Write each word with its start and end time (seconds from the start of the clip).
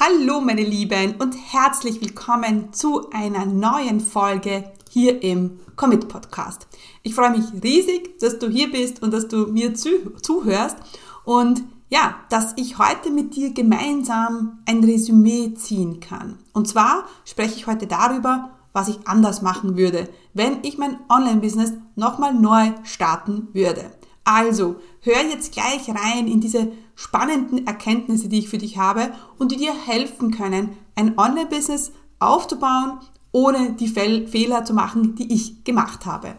Hallo 0.00 0.40
meine 0.40 0.62
Lieben 0.62 1.16
und 1.18 1.34
herzlich 1.52 2.00
willkommen 2.00 2.72
zu 2.72 3.10
einer 3.10 3.44
neuen 3.46 3.98
Folge 3.98 4.70
hier 4.88 5.20
im 5.24 5.58
Commit 5.74 6.06
Podcast. 6.06 6.68
Ich 7.02 7.16
freue 7.16 7.32
mich 7.32 7.46
riesig, 7.64 8.16
dass 8.20 8.38
du 8.38 8.48
hier 8.48 8.70
bist 8.70 9.02
und 9.02 9.12
dass 9.12 9.26
du 9.26 9.48
mir 9.48 9.74
zu, 9.74 10.12
zuhörst 10.22 10.76
und 11.24 11.64
ja, 11.88 12.14
dass 12.30 12.52
ich 12.54 12.78
heute 12.78 13.10
mit 13.10 13.34
dir 13.34 13.52
gemeinsam 13.52 14.60
ein 14.66 14.84
Resümee 14.84 15.54
ziehen 15.54 15.98
kann. 15.98 16.38
Und 16.52 16.68
zwar 16.68 17.08
spreche 17.24 17.56
ich 17.56 17.66
heute 17.66 17.88
darüber, 17.88 18.50
was 18.72 18.86
ich 18.86 19.00
anders 19.08 19.42
machen 19.42 19.76
würde, 19.76 20.08
wenn 20.32 20.58
ich 20.62 20.78
mein 20.78 21.00
Online-Business 21.08 21.72
nochmal 21.96 22.34
neu 22.34 22.70
starten 22.84 23.48
würde. 23.52 23.90
Also, 24.22 24.76
hör 25.00 25.24
jetzt 25.24 25.52
gleich 25.52 25.88
rein 25.88 26.28
in 26.28 26.40
diese 26.40 26.70
spannenden 26.98 27.64
Erkenntnisse, 27.64 28.28
die 28.28 28.40
ich 28.40 28.48
für 28.48 28.58
dich 28.58 28.76
habe 28.76 29.12
und 29.38 29.52
die 29.52 29.56
dir 29.56 29.72
helfen 29.72 30.32
können, 30.32 30.76
ein 30.96 31.16
Online-Business 31.16 31.92
aufzubauen, 32.18 32.98
ohne 33.30 33.74
die 33.74 33.86
Fehler 33.86 34.64
zu 34.64 34.74
machen, 34.74 35.14
die 35.14 35.32
ich 35.32 35.62
gemacht 35.62 36.06
habe. 36.06 36.34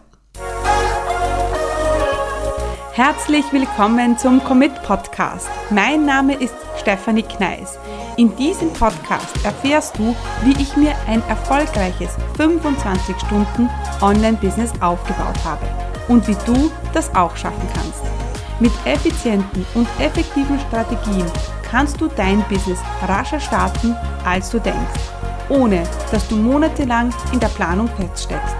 Herzlich 2.91 3.45
willkommen 3.53 4.17
zum 4.17 4.43
Commit 4.43 4.83
Podcast. 4.83 5.47
Mein 5.69 6.05
Name 6.05 6.33
ist 6.35 6.55
Stefanie 6.77 7.23
Kneis. 7.23 7.79
In 8.17 8.35
diesem 8.35 8.73
Podcast 8.73 9.45
erfährst 9.45 9.97
du, 9.97 10.13
wie 10.43 10.61
ich 10.61 10.75
mir 10.75 10.93
ein 11.07 11.23
erfolgreiches 11.29 12.17
25 12.35 13.15
Stunden 13.17 13.69
Online-Business 14.01 14.73
aufgebaut 14.81 15.41
habe 15.45 15.65
und 16.09 16.27
wie 16.27 16.35
du 16.45 16.69
das 16.93 17.15
auch 17.15 17.37
schaffen 17.37 17.65
kannst. 17.73 18.18
Mit 18.61 18.73
effizienten 18.83 19.65
und 19.73 19.87
effektiven 19.99 20.59
Strategien 20.59 21.25
kannst 21.63 22.01
du 22.01 22.07
dein 22.07 22.43
Business 22.49 22.79
rascher 23.03 23.39
starten, 23.39 23.95
als 24.25 24.49
du 24.49 24.59
denkst, 24.59 24.99
ohne 25.47 25.83
dass 26.11 26.27
du 26.27 26.35
monatelang 26.35 27.13
in 27.31 27.39
der 27.39 27.47
Planung 27.47 27.87
feststeckst. 27.87 28.55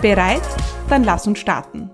Bereit? 0.00 0.42
Dann 0.88 1.04
lass 1.04 1.26
uns 1.26 1.38
starten. 1.38 1.90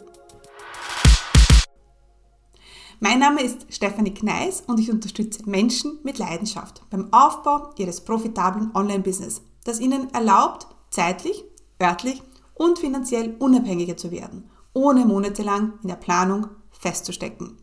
Mein 3.00 3.18
Name 3.18 3.42
ist 3.42 3.66
Stefanie 3.70 4.14
Kneis 4.14 4.62
und 4.66 4.78
ich 4.78 4.92
unterstütze 4.92 5.48
Menschen 5.50 5.98
mit 6.04 6.18
Leidenschaft 6.18 6.82
beim 6.90 7.12
Aufbau 7.12 7.70
ihres 7.76 8.02
profitablen 8.02 8.70
Online-Business, 8.74 9.42
das 9.64 9.80
ihnen 9.80 10.14
erlaubt, 10.14 10.68
zeitlich, 10.90 11.42
örtlich 11.82 12.22
und 12.54 12.78
finanziell 12.78 13.34
unabhängiger 13.40 13.96
zu 13.96 14.12
werden 14.12 14.48
ohne 14.74 15.04
monatelang 15.04 15.74
in 15.82 15.88
der 15.88 15.96
Planung 15.96 16.46
festzustecken. 16.82 17.56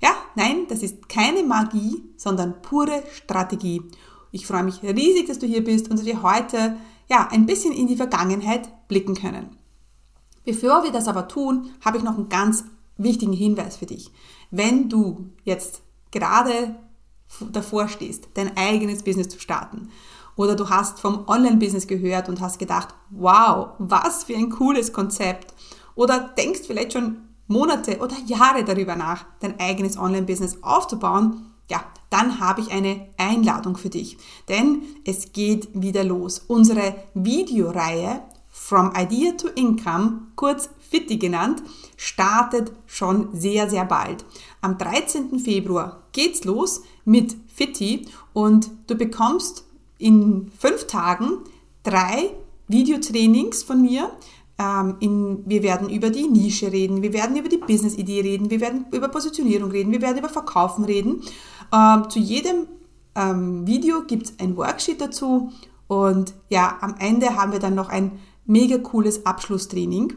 Ja, 0.00 0.10
nein, 0.36 0.66
das 0.68 0.82
ist 0.82 1.08
keine 1.08 1.42
Magie, 1.42 2.02
sondern 2.16 2.62
pure 2.62 3.02
Strategie. 3.12 3.82
Ich 4.30 4.46
freue 4.46 4.62
mich 4.62 4.82
riesig, 4.82 5.26
dass 5.26 5.40
du 5.40 5.46
hier 5.46 5.64
bist 5.64 5.90
und 5.90 5.98
dass 5.98 6.06
wir 6.06 6.22
heute 6.22 6.76
ja, 7.08 7.28
ein 7.30 7.46
bisschen 7.46 7.72
in 7.72 7.88
die 7.88 7.96
Vergangenheit 7.96 8.86
blicken 8.86 9.14
können. 9.14 9.56
Bevor 10.44 10.84
wir 10.84 10.92
das 10.92 11.08
aber 11.08 11.26
tun, 11.26 11.70
habe 11.84 11.98
ich 11.98 12.04
noch 12.04 12.16
einen 12.16 12.28
ganz 12.28 12.64
wichtigen 12.96 13.32
Hinweis 13.32 13.76
für 13.76 13.86
dich. 13.86 14.10
Wenn 14.50 14.88
du 14.88 15.30
jetzt 15.44 15.82
gerade 16.10 16.76
davor 17.50 17.88
stehst, 17.88 18.28
dein 18.34 18.56
eigenes 18.56 19.02
Business 19.02 19.28
zu 19.28 19.40
starten 19.40 19.90
oder 20.36 20.54
du 20.54 20.70
hast 20.70 21.00
vom 21.00 21.26
Online-Business 21.26 21.86
gehört 21.86 22.28
und 22.28 22.40
hast 22.40 22.58
gedacht, 22.58 22.94
wow, 23.10 23.70
was 23.78 24.24
für 24.24 24.36
ein 24.36 24.50
cooles 24.50 24.92
Konzept 24.92 25.52
oder 25.94 26.20
denkst 26.20 26.62
vielleicht 26.66 26.92
schon 26.92 27.27
Monate 27.48 27.98
oder 27.98 28.16
Jahre 28.26 28.64
darüber 28.64 28.94
nach, 28.94 29.26
dein 29.40 29.58
eigenes 29.58 29.98
Online-Business 29.98 30.58
aufzubauen, 30.62 31.46
ja, 31.70 31.84
dann 32.10 32.40
habe 32.40 32.60
ich 32.60 32.70
eine 32.70 33.08
Einladung 33.16 33.76
für 33.76 33.90
dich. 33.90 34.16
Denn 34.48 34.82
es 35.04 35.32
geht 35.32 35.68
wieder 35.74 36.04
los. 36.04 36.44
Unsere 36.46 36.94
Videoreihe 37.14 38.22
From 38.50 38.92
Idea 38.96 39.32
to 39.32 39.48
Income, 39.48 40.22
kurz 40.34 40.68
FITI 40.90 41.18
genannt, 41.18 41.62
startet 41.96 42.72
schon 42.86 43.28
sehr, 43.32 43.68
sehr 43.70 43.84
bald. 43.84 44.24
Am 44.60 44.78
13. 44.78 45.38
Februar 45.38 46.02
geht's 46.12 46.44
los 46.44 46.82
mit 47.04 47.36
FITI 47.54 48.06
und 48.32 48.70
du 48.86 48.94
bekommst 48.94 49.64
in 49.98 50.50
fünf 50.58 50.86
Tagen 50.86 51.38
drei 51.82 52.34
Videotrainings 52.68 53.62
von 53.62 53.80
mir, 53.80 54.10
ähm, 54.58 54.96
in, 55.00 55.42
wir 55.46 55.62
werden 55.62 55.88
über 55.88 56.10
die 56.10 56.26
Nische 56.26 56.72
reden, 56.72 57.02
wir 57.02 57.12
werden 57.12 57.36
über 57.36 57.48
die 57.48 57.58
Business-Idee 57.58 58.20
reden, 58.22 58.50
wir 58.50 58.60
werden 58.60 58.86
über 58.92 59.08
Positionierung 59.08 59.70
reden, 59.70 59.92
wir 59.92 60.02
werden 60.02 60.18
über 60.18 60.28
Verkaufen 60.28 60.84
reden. 60.84 61.22
Ähm, 61.72 62.10
zu 62.10 62.18
jedem 62.18 62.66
ähm, 63.14 63.66
Video 63.66 64.02
gibt 64.02 64.26
es 64.26 64.38
ein 64.38 64.56
Worksheet 64.56 65.00
dazu 65.00 65.52
und 65.86 66.34
ja, 66.48 66.78
am 66.80 66.96
Ende 66.98 67.36
haben 67.36 67.52
wir 67.52 67.60
dann 67.60 67.74
noch 67.74 67.88
ein 67.88 68.18
mega 68.46 68.78
cooles 68.78 69.26
Abschlusstraining. 69.26 70.14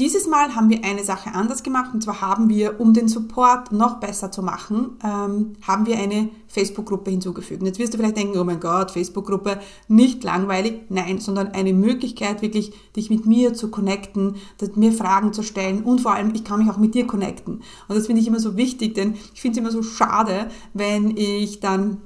Dieses 0.00 0.26
Mal 0.26 0.56
haben 0.56 0.70
wir 0.70 0.84
eine 0.84 1.04
Sache 1.04 1.32
anders 1.34 1.62
gemacht 1.62 1.94
und 1.94 2.02
zwar 2.02 2.20
haben 2.20 2.48
wir, 2.48 2.80
um 2.80 2.94
den 2.94 3.06
Support 3.06 3.70
noch 3.70 4.00
besser 4.00 4.32
zu 4.32 4.42
machen, 4.42 4.98
ähm, 5.04 5.52
haben 5.62 5.86
wir 5.86 5.98
eine 5.98 6.30
Facebook-Gruppe 6.48 7.12
hinzugefügt. 7.12 7.60
Und 7.60 7.66
jetzt 7.66 7.78
wirst 7.78 7.94
du 7.94 7.98
vielleicht 7.98 8.16
denken, 8.16 8.36
oh 8.36 8.42
mein 8.42 8.58
Gott, 8.58 8.90
Facebook-Gruppe, 8.90 9.60
nicht 9.86 10.24
langweilig, 10.24 10.80
nein, 10.88 11.20
sondern 11.20 11.52
eine 11.52 11.72
Möglichkeit 11.72 12.42
wirklich, 12.42 12.72
dich 12.96 13.08
mit 13.08 13.24
mir 13.24 13.54
zu 13.54 13.70
connecten, 13.70 14.34
mir 14.74 14.92
Fragen 14.92 15.32
zu 15.32 15.44
stellen 15.44 15.84
und 15.84 16.00
vor 16.00 16.12
allem, 16.14 16.34
ich 16.34 16.42
kann 16.42 16.58
mich 16.58 16.70
auch 16.70 16.78
mit 16.78 16.96
dir 16.96 17.06
connecten. 17.06 17.62
Und 17.86 17.96
das 17.96 18.06
finde 18.06 18.20
ich 18.20 18.26
immer 18.26 18.40
so 18.40 18.56
wichtig, 18.56 18.96
denn 18.96 19.14
ich 19.32 19.40
finde 19.40 19.60
es 19.60 19.64
immer 19.64 19.70
so 19.70 19.84
schade, 19.84 20.48
wenn 20.72 21.16
ich 21.16 21.60
dann 21.60 21.98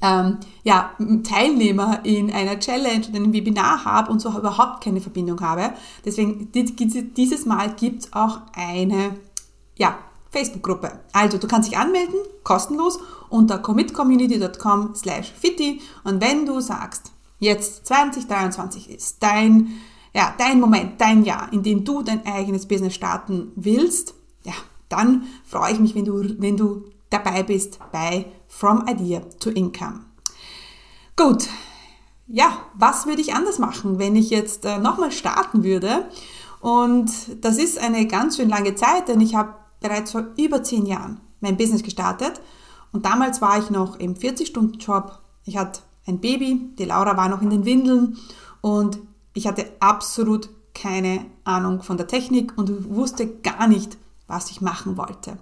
ähm, 0.00 0.38
ja, 0.62 0.92
Teilnehmer 1.24 2.04
in 2.04 2.32
einer 2.32 2.58
Challenge 2.58 3.06
oder 3.08 3.16
einem 3.16 3.32
Webinar 3.32 3.84
habe 3.84 4.10
und 4.10 4.20
so 4.20 4.30
überhaupt 4.30 4.82
keine 4.82 5.00
Verbindung 5.00 5.40
habe. 5.40 5.72
Deswegen 6.04 6.52
dieses 6.52 7.46
Mal 7.46 7.74
gibt 7.74 8.04
es 8.04 8.12
auch 8.12 8.40
eine 8.54 9.16
ja, 9.76 9.98
Facebook-Gruppe. 10.30 11.00
Also 11.12 11.38
du 11.38 11.48
kannst 11.48 11.70
dich 11.70 11.78
anmelden, 11.78 12.16
kostenlos, 12.44 12.98
unter 13.28 13.58
commitcommunity.com 13.58 14.94
slash 14.94 15.32
fitti 15.32 15.80
und 16.04 16.20
wenn 16.20 16.46
du 16.46 16.60
sagst, 16.60 17.12
jetzt 17.38 17.86
2023 17.86 18.90
ist 18.90 19.22
dein, 19.22 19.68
ja, 20.14 20.34
dein 20.38 20.60
Moment, 20.60 21.00
dein 21.00 21.24
Jahr, 21.24 21.52
in 21.52 21.62
dem 21.62 21.84
du 21.84 22.02
dein 22.02 22.24
eigenes 22.26 22.66
Business 22.66 22.94
starten 22.94 23.52
willst, 23.56 24.14
ja, 24.44 24.54
dann 24.88 25.24
freue 25.44 25.72
ich 25.72 25.80
mich, 25.80 25.94
wenn 25.94 26.04
du, 26.04 26.40
wenn 26.40 26.56
du 26.56 26.84
dabei 27.10 27.42
bist 27.42 27.78
bei 27.92 28.26
From 28.48 28.86
Idea 28.88 29.20
to 29.40 29.50
Income. 29.50 30.00
Gut, 31.16 31.48
ja, 32.26 32.58
was 32.74 33.06
würde 33.06 33.20
ich 33.20 33.34
anders 33.34 33.58
machen, 33.58 33.98
wenn 33.98 34.16
ich 34.16 34.30
jetzt 34.30 34.64
äh, 34.64 34.78
nochmal 34.78 35.12
starten 35.12 35.64
würde? 35.64 36.08
Und 36.60 37.10
das 37.40 37.58
ist 37.58 37.78
eine 37.78 38.06
ganz 38.06 38.36
schön 38.36 38.48
lange 38.48 38.74
Zeit, 38.74 39.08
denn 39.08 39.20
ich 39.20 39.34
habe 39.34 39.54
bereits 39.80 40.12
vor 40.12 40.28
über 40.36 40.62
zehn 40.62 40.86
Jahren 40.86 41.20
mein 41.40 41.56
Business 41.56 41.82
gestartet 41.82 42.40
und 42.92 43.04
damals 43.04 43.40
war 43.40 43.58
ich 43.58 43.70
noch 43.70 43.96
im 43.96 44.14
40-Stunden-Job. 44.14 45.20
Ich 45.44 45.56
hatte 45.56 45.80
ein 46.06 46.20
Baby, 46.20 46.72
die 46.78 46.84
Laura 46.84 47.16
war 47.16 47.28
noch 47.28 47.42
in 47.42 47.50
den 47.50 47.64
Windeln 47.64 48.16
und 48.60 48.98
ich 49.34 49.46
hatte 49.46 49.70
absolut 49.80 50.48
keine 50.74 51.26
Ahnung 51.44 51.82
von 51.82 51.96
der 51.96 52.06
Technik 52.06 52.56
und 52.56 52.94
wusste 52.94 53.26
gar 53.26 53.66
nicht, 53.66 53.98
was 54.26 54.50
ich 54.50 54.60
machen 54.60 54.96
wollte. 54.96 55.38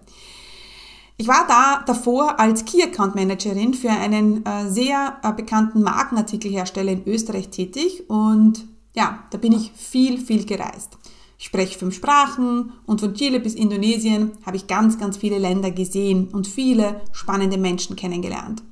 Ich 1.19 1.29
war 1.29 1.47
da 1.49 1.83
davor 1.87 2.39
als 2.39 2.67
Key 2.67 2.83
Account 2.83 3.15
Managerin 3.15 3.73
für 3.73 3.91
einen 3.91 4.45
äh, 4.45 4.69
sehr 4.69 5.19
äh, 5.23 5.33
bekannten 5.33 5.83
Markenartikelhersteller 5.83 6.93
in 6.93 7.07
Österreich 7.07 7.49
tätig 7.49 8.05
und 8.09 8.67
ja, 8.95 9.25
da 9.31 9.39
bin 9.39 9.53
ich 9.53 9.73
viel, 9.73 10.19
viel 10.19 10.45
gereist. 10.45 10.99
Ich 11.39 11.47
spreche 11.47 11.79
fünf 11.79 11.95
Sprachen 11.95 12.73
und 12.87 13.01
von 13.01 13.15
Chile 13.15 13.41
bis 13.41 13.55
Indonesien 13.55 14.33
habe 14.45 14.57
ich 14.57 14.67
ganz, 14.67 14.99
ganz 14.99 15.17
viele 15.17 15.39
Länder 15.39 15.71
gesehen 15.71 16.29
und 16.29 16.47
viele 16.47 17.01
spannende 17.13 17.57
Menschen 17.57 17.97
kennengelernt. 17.97 18.63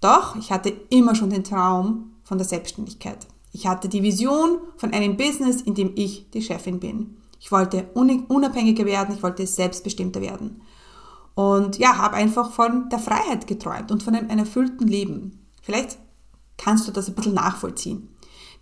Doch 0.00 0.34
ich 0.36 0.50
hatte 0.50 0.72
immer 0.90 1.14
schon 1.14 1.30
den 1.30 1.44
Traum 1.44 2.16
von 2.24 2.38
der 2.38 2.46
Selbstständigkeit. 2.46 3.26
Ich 3.52 3.68
hatte 3.68 3.88
die 3.88 4.02
Vision 4.02 4.58
von 4.76 4.92
einem 4.92 5.16
Business, 5.16 5.60
in 5.62 5.74
dem 5.74 5.92
ich 5.94 6.28
die 6.30 6.42
Chefin 6.42 6.80
bin. 6.80 7.18
Ich 7.38 7.52
wollte 7.52 7.88
unabhängiger 7.94 8.84
werden, 8.84 9.14
ich 9.14 9.22
wollte 9.22 9.46
selbstbestimmter 9.46 10.20
werden. 10.20 10.62
Und 11.34 11.78
ja, 11.78 11.96
habe 11.96 12.16
einfach 12.16 12.50
von 12.50 12.88
der 12.90 12.98
Freiheit 12.98 13.46
geträumt 13.46 13.90
und 13.90 14.02
von 14.02 14.14
einem, 14.14 14.30
einem 14.30 14.40
erfüllten 14.40 14.86
Leben. 14.86 15.40
Vielleicht 15.62 15.98
kannst 16.58 16.86
du 16.86 16.92
das 16.92 17.08
ein 17.08 17.14
bisschen 17.14 17.34
nachvollziehen. 17.34 18.08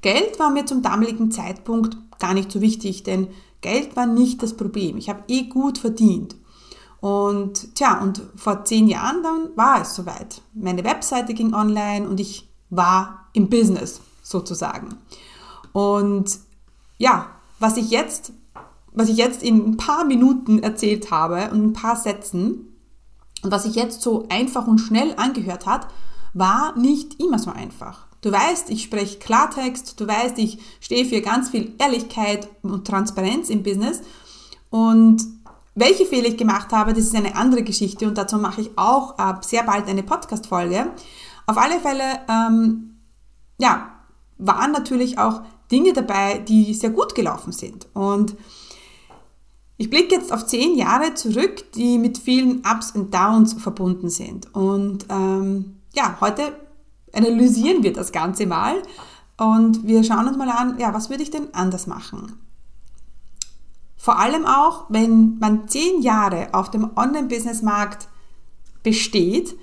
Geld 0.03 0.39
war 0.39 0.51
mir 0.51 0.67
zum 0.67 0.83
damaligen 0.83 1.31
Zeitpunkt 1.31 1.97
gar 2.19 2.35
nicht 2.35 2.51
so 2.51 2.61
wichtig, 2.61 3.03
denn 3.03 3.29
Geld 3.61 3.97
war 3.97 4.07
nicht 4.07 4.43
das 4.43 4.57
Problem. 4.57 4.97
Ich 4.97 5.09
habe 5.09 5.25
eh 5.29 5.45
gut 5.45 5.79
verdient. 5.79 6.37
Und 7.01 7.75
tja, 7.75 8.01
und 8.01 8.23
vor 8.37 8.65
zehn 8.65 8.87
Jahren 8.87 9.23
dann 9.23 9.57
war 9.57 9.81
es 9.81 9.95
soweit. 9.95 10.43
Meine 10.55 10.85
Webseite 10.85 11.35
ging 11.35 11.55
online 11.55 12.09
und 12.09 12.21
ich 12.21 12.49
war 12.69 13.29
im 13.33 13.49
Business 13.49 14.01
sozusagen. 14.23 14.97
Und 15.73 16.39
ja, 16.99 17.31
was 17.59 17.77
ich 17.77 17.91
jetzt 17.91 18.33
was 18.93 19.09
ich 19.09 19.17
jetzt 19.17 19.43
in 19.43 19.71
ein 19.71 19.77
paar 19.77 20.05
Minuten 20.05 20.63
erzählt 20.63 21.11
habe 21.11 21.51
und 21.53 21.65
ein 21.65 21.73
paar 21.73 21.97
Sätzen 21.97 22.71
und 23.43 23.51
was 23.51 23.63
sich 23.63 23.75
jetzt 23.75 24.03
so 24.03 24.27
einfach 24.29 24.67
und 24.67 24.79
schnell 24.79 25.15
angehört 25.17 25.67
hat, 25.67 25.89
war 26.35 26.77
nicht 26.77 27.21
immer 27.21 27.39
so 27.39 27.51
einfach. 27.51 28.07
Du 28.21 28.31
weißt, 28.31 28.69
ich 28.71 28.83
spreche 28.83 29.19
Klartext, 29.19 29.99
du 29.99 30.07
weißt, 30.07 30.39
ich 30.39 30.59
stehe 30.81 31.07
für 31.07 31.23
ganz 31.23 31.49
viel 31.49 31.75
Ehrlichkeit 31.79 32.49
und 32.63 32.87
Transparenz 32.87 33.49
im 33.49 33.63
Business. 33.63 34.03
Und 34.69 35.25
welche 35.75 36.05
Fehler 36.05 36.29
ich 36.29 36.37
gemacht 36.37 36.73
habe, 36.73 36.93
das 36.93 37.05
ist 37.05 37.15
eine 37.15 37.35
andere 37.35 37.63
Geschichte 37.63 38.07
und 38.07 38.19
dazu 38.19 38.37
mache 38.37 38.61
ich 38.61 38.71
auch 38.77 39.19
äh, 39.19 39.35
sehr 39.41 39.63
bald 39.63 39.89
eine 39.89 40.03
Podcast-Folge. 40.03 40.93
Auf 41.47 41.57
alle 41.57 41.81
Fälle, 41.81 42.21
ähm, 42.29 42.97
ja, 43.59 43.91
waren 44.37 44.73
natürlich 44.73 45.19
auch 45.19 45.43
Dinge 45.73 45.93
dabei, 45.93 46.39
die 46.39 46.75
sehr 46.75 46.91
gut 46.91 47.15
gelaufen 47.15 47.53
sind. 47.53 47.89
Und 47.95 48.37
ich 49.81 49.89
blicke 49.89 50.15
jetzt 50.15 50.31
auf 50.31 50.45
zehn 50.45 50.77
Jahre 50.77 51.15
zurück, 51.15 51.73
die 51.73 51.97
mit 51.97 52.19
vielen 52.19 52.59
Ups 52.71 52.91
und 52.91 53.15
Downs 53.15 53.55
verbunden 53.55 54.11
sind. 54.11 54.55
Und 54.55 55.07
ähm, 55.09 55.77
ja, 55.95 56.19
heute 56.21 56.53
analysieren 57.15 57.83
wir 57.83 57.95
das 57.95 58.13
Ganze 58.13 58.45
mal 58.45 58.75
und 59.39 59.87
wir 59.87 60.05
schauen 60.05 60.29
uns 60.29 60.37
mal 60.37 60.51
an, 60.51 60.79
ja, 60.79 60.93
was 60.93 61.09
würde 61.09 61.23
ich 61.23 61.31
denn 61.31 61.55
anders 61.55 61.87
machen? 61.87 62.35
Vor 63.97 64.19
allem 64.19 64.45
auch, 64.45 64.85
wenn 64.91 65.39
man 65.39 65.67
zehn 65.67 66.03
Jahre 66.03 66.49
auf 66.53 66.71
dem 66.71 66.91
Online-Business-Markt 66.95 68.07
besteht, 68.83 69.57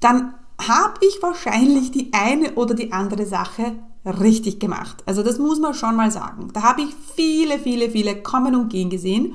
dann 0.00 0.34
habe 0.60 0.94
ich 1.00 1.22
wahrscheinlich 1.22 1.92
die 1.92 2.12
eine 2.12 2.54
oder 2.54 2.74
die 2.74 2.90
andere 2.90 3.24
Sache 3.24 3.76
richtig 4.04 4.58
gemacht. 4.58 5.02
Also 5.06 5.22
das 5.22 5.38
muss 5.38 5.60
man 5.60 5.74
schon 5.74 5.96
mal 5.96 6.10
sagen. 6.10 6.48
Da 6.52 6.62
habe 6.62 6.82
ich 6.82 6.94
viele, 7.14 7.58
viele, 7.58 7.90
viele 7.90 8.22
Kommen 8.22 8.54
und 8.56 8.68
Gehen 8.68 8.90
gesehen. 8.90 9.34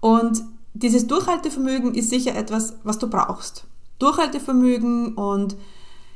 Und 0.00 0.42
dieses 0.74 1.06
Durchhaltevermögen 1.06 1.94
ist 1.94 2.10
sicher 2.10 2.34
etwas, 2.34 2.76
was 2.84 2.98
du 2.98 3.08
brauchst. 3.08 3.64
Durchhaltevermögen 3.98 5.14
und 5.14 5.56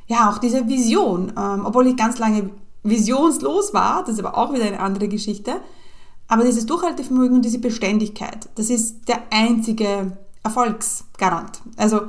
ja, 0.06 0.31
auch 0.31 0.38
diese 0.38 0.69
Vision. 0.69 1.32
Ähm, 1.38 1.64
obwohl 1.64 1.87
ich 1.87 1.96
ganz 1.96 2.19
lange 2.19 2.50
visionslos 2.82 3.73
war, 3.73 4.05
das 4.05 4.14
ist 4.14 4.25
aber 4.25 4.37
auch 4.37 4.52
wieder 4.52 4.64
eine 4.64 4.81
andere 4.81 5.08
Geschichte. 5.08 5.52
Aber 6.26 6.44
dieses 6.44 6.67
Durchhaltevermögen 6.67 7.37
und 7.37 7.44
diese 7.44 7.58
Beständigkeit, 7.58 8.50
das 8.56 8.69
ist 8.69 9.08
der 9.08 9.23
einzige 9.31 10.19
Erfolgsgarant. 10.43 11.62
Also 11.76 12.02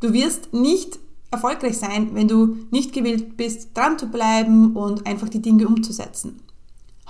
du 0.00 0.12
wirst 0.12 0.52
nicht 0.52 1.00
erfolgreich 1.30 1.78
sein, 1.78 2.14
wenn 2.14 2.28
du 2.28 2.56
nicht 2.70 2.92
gewillt 2.92 3.36
bist, 3.36 3.76
dran 3.76 3.98
zu 3.98 4.06
bleiben 4.06 4.76
und 4.76 5.06
einfach 5.06 5.28
die 5.28 5.42
Dinge 5.42 5.66
umzusetzen. 5.66 6.40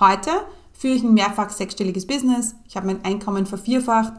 Heute 0.00 0.31
führe 0.73 0.94
ich 0.94 1.03
ein 1.03 1.15
mehrfach 1.15 1.50
sechsstelliges 1.50 2.06
Business, 2.06 2.55
ich 2.67 2.76
habe 2.76 2.87
mein 2.87 3.05
Einkommen 3.05 3.47
vervierfacht, 3.47 4.12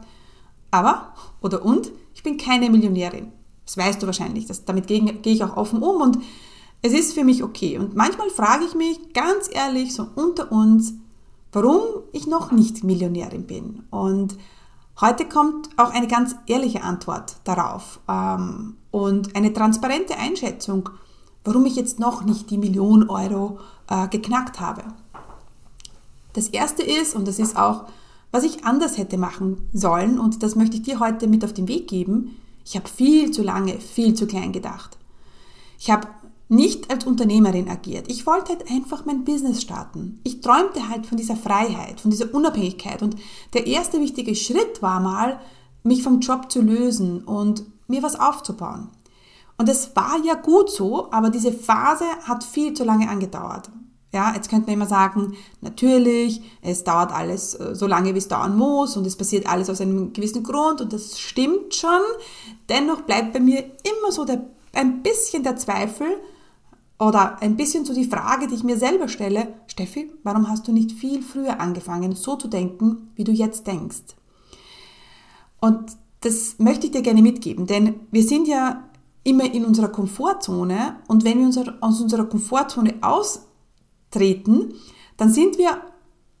aber, 0.70 1.14
oder 1.40 1.64
und, 1.64 1.90
ich 2.14 2.22
bin 2.22 2.36
keine 2.36 2.70
Millionärin. 2.70 3.32
Das 3.64 3.76
weißt 3.76 4.02
du 4.02 4.06
wahrscheinlich, 4.06 4.46
das, 4.46 4.64
damit 4.64 4.86
gehe, 4.86 5.00
gehe 5.00 5.34
ich 5.34 5.44
auch 5.44 5.56
offen 5.56 5.82
um 5.82 6.00
und 6.02 6.18
es 6.82 6.92
ist 6.92 7.12
für 7.12 7.24
mich 7.24 7.42
okay. 7.42 7.78
Und 7.78 7.94
manchmal 7.94 8.30
frage 8.30 8.64
ich 8.64 8.74
mich 8.74 9.12
ganz 9.12 9.48
ehrlich, 9.52 9.94
so 9.94 10.06
unter 10.14 10.50
uns, 10.50 10.94
warum 11.52 11.82
ich 12.12 12.26
noch 12.26 12.52
nicht 12.52 12.84
Millionärin 12.84 13.46
bin. 13.46 13.84
Und 13.90 14.36
Heute 15.00 15.24
kommt 15.24 15.70
auch 15.78 15.94
eine 15.94 16.08
ganz 16.08 16.36
ehrliche 16.46 16.82
Antwort 16.82 17.36
darauf 17.44 18.00
ähm, 18.06 18.76
und 18.90 19.36
eine 19.36 19.52
transparente 19.52 20.16
Einschätzung, 20.16 20.90
warum 21.44 21.66
ich 21.66 21.76
jetzt 21.76 21.98
noch 21.98 22.24
nicht 22.24 22.50
die 22.50 22.58
Million 22.58 23.08
Euro 23.08 23.58
äh, 23.88 24.08
geknackt 24.08 24.60
habe. 24.60 24.82
Das 26.32 26.48
erste 26.48 26.82
ist, 26.82 27.14
und 27.14 27.26
das 27.26 27.38
ist 27.38 27.56
auch, 27.56 27.84
was 28.30 28.44
ich 28.44 28.64
anders 28.64 28.98
hätte 28.98 29.18
machen 29.18 29.68
sollen, 29.72 30.18
und 30.18 30.42
das 30.42 30.54
möchte 30.54 30.76
ich 30.76 30.82
dir 30.82 31.00
heute 31.00 31.26
mit 31.26 31.44
auf 31.44 31.52
den 31.52 31.68
Weg 31.68 31.88
geben, 31.88 32.36
ich 32.64 32.76
habe 32.76 32.88
viel 32.88 33.30
zu 33.30 33.42
lange, 33.42 33.80
viel 33.80 34.14
zu 34.14 34.26
klein 34.26 34.52
gedacht. 34.52 34.96
Ich 35.78 35.90
habe 35.90 36.08
nicht 36.48 36.90
als 36.90 37.06
Unternehmerin 37.06 37.68
agiert. 37.68 38.10
Ich 38.10 38.26
wollte 38.26 38.50
halt 38.52 38.70
einfach 38.70 39.06
mein 39.06 39.24
Business 39.24 39.62
starten. 39.62 40.20
Ich 40.24 40.40
träumte 40.40 40.88
halt 40.88 41.06
von 41.06 41.16
dieser 41.16 41.36
Freiheit, 41.36 42.00
von 42.00 42.10
dieser 42.10 42.34
Unabhängigkeit. 42.34 43.02
Und 43.02 43.16
der 43.54 43.66
erste 43.66 44.00
wichtige 44.00 44.34
Schritt 44.34 44.82
war 44.82 45.00
mal, 45.00 45.40
mich 45.84 46.02
vom 46.02 46.20
Job 46.20 46.50
zu 46.50 46.60
lösen 46.60 47.22
und 47.22 47.64
mir 47.90 48.02
was 48.02 48.18
aufzubauen. 48.18 48.88
Und 49.58 49.68
es 49.68 49.94
war 49.94 50.16
ja 50.24 50.34
gut 50.34 50.70
so, 50.70 51.10
aber 51.12 51.28
diese 51.28 51.52
Phase 51.52 52.04
hat 52.24 52.44
viel 52.44 52.72
zu 52.72 52.84
lange 52.84 53.08
angedauert. 53.08 53.70
Ja, 54.12 54.34
jetzt 54.34 54.48
könnte 54.48 54.66
man 54.66 54.74
immer 54.74 54.86
sagen, 54.86 55.34
natürlich, 55.60 56.40
es 56.62 56.82
dauert 56.82 57.12
alles 57.12 57.54
äh, 57.54 57.74
so 57.76 57.86
lange, 57.86 58.14
wie 58.14 58.18
es 58.18 58.26
dauern 58.26 58.56
muss 58.56 58.96
und 58.96 59.06
es 59.06 59.16
passiert 59.16 59.46
alles 59.46 59.70
aus 59.70 59.80
einem 59.80 60.12
gewissen 60.12 60.42
Grund 60.42 60.80
und 60.80 60.92
das 60.92 61.20
stimmt 61.20 61.74
schon. 61.74 62.00
Dennoch 62.68 63.02
bleibt 63.02 63.32
bei 63.32 63.40
mir 63.40 63.60
immer 63.60 64.10
so 64.10 64.24
der, 64.24 64.46
ein 64.72 65.02
bisschen 65.02 65.44
der 65.44 65.56
Zweifel, 65.56 66.08
oder 67.00 67.40
ein 67.40 67.56
bisschen 67.56 67.86
so 67.86 67.94
die 67.94 68.04
Frage, 68.04 68.46
die 68.46 68.54
ich 68.54 68.62
mir 68.62 68.76
selber 68.76 69.08
stelle, 69.08 69.54
Steffi, 69.66 70.12
warum 70.22 70.48
hast 70.48 70.68
du 70.68 70.72
nicht 70.72 70.92
viel 70.92 71.22
früher 71.22 71.58
angefangen, 71.58 72.14
so 72.14 72.36
zu 72.36 72.46
denken, 72.46 73.10
wie 73.16 73.24
du 73.24 73.32
jetzt 73.32 73.66
denkst? 73.66 74.14
Und 75.60 75.96
das 76.20 76.56
möchte 76.58 76.86
ich 76.86 76.92
dir 76.92 77.02
gerne 77.02 77.22
mitgeben, 77.22 77.66
denn 77.66 78.00
wir 78.10 78.22
sind 78.22 78.46
ja 78.46 78.84
immer 79.24 79.52
in 79.52 79.64
unserer 79.64 79.88
Komfortzone 79.88 80.96
und 81.08 81.24
wenn 81.24 81.38
wir 81.38 81.76
aus 81.80 82.00
unserer 82.00 82.24
Komfortzone 82.24 82.94
austreten, 83.00 84.74
dann 85.16 85.30
sind 85.30 85.58
wir 85.58 85.80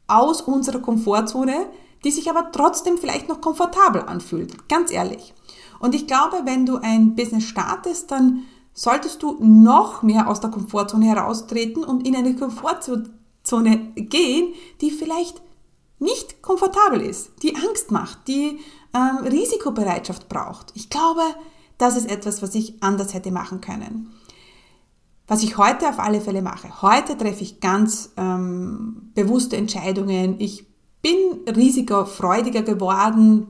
aus 0.06 0.42
unserer 0.42 0.80
Komfortzone, 0.80 1.66
die 2.04 2.10
sich 2.10 2.30
aber 2.30 2.50
trotzdem 2.52 2.98
vielleicht 2.98 3.28
noch 3.28 3.40
komfortabel 3.40 4.02
anfühlt, 4.02 4.68
ganz 4.68 4.90
ehrlich. 4.90 5.34
Und 5.78 5.94
ich 5.94 6.06
glaube, 6.06 6.42
wenn 6.44 6.66
du 6.66 6.76
ein 6.76 7.14
Business 7.14 7.44
startest, 7.44 8.10
dann 8.10 8.44
solltest 8.72 9.22
du 9.22 9.36
noch 9.40 10.02
mehr 10.02 10.28
aus 10.28 10.40
der 10.40 10.50
Komfortzone 10.50 11.06
heraustreten 11.06 11.84
und 11.84 12.06
in 12.06 12.16
eine 12.16 12.34
Komfortzone 12.34 13.92
gehen, 13.96 14.54
die 14.80 14.90
vielleicht 14.90 15.42
nicht 16.00 16.42
komfortabel 16.42 17.00
ist, 17.00 17.30
die 17.42 17.54
Angst 17.54 17.90
macht, 17.90 18.26
die 18.26 18.58
ähm, 18.94 19.24
Risikobereitschaft 19.24 20.28
braucht. 20.28 20.72
Ich 20.74 20.90
glaube, 20.90 21.22
das 21.78 21.96
ist 21.96 22.10
etwas, 22.10 22.42
was 22.42 22.54
ich 22.54 22.82
anders 22.82 23.14
hätte 23.14 23.30
machen 23.30 23.60
können. 23.60 24.12
Was 25.26 25.42
ich 25.42 25.58
heute 25.58 25.88
auf 25.88 26.00
alle 26.00 26.20
Fälle 26.20 26.42
mache. 26.42 26.82
Heute 26.82 27.16
treffe 27.16 27.42
ich 27.42 27.60
ganz 27.60 28.10
ähm, 28.16 29.12
bewusste 29.14 29.56
Entscheidungen. 29.56 30.40
Ich 30.40 30.66
bin 31.02 31.16
risikofreudiger 31.46 32.62
geworden. 32.62 33.46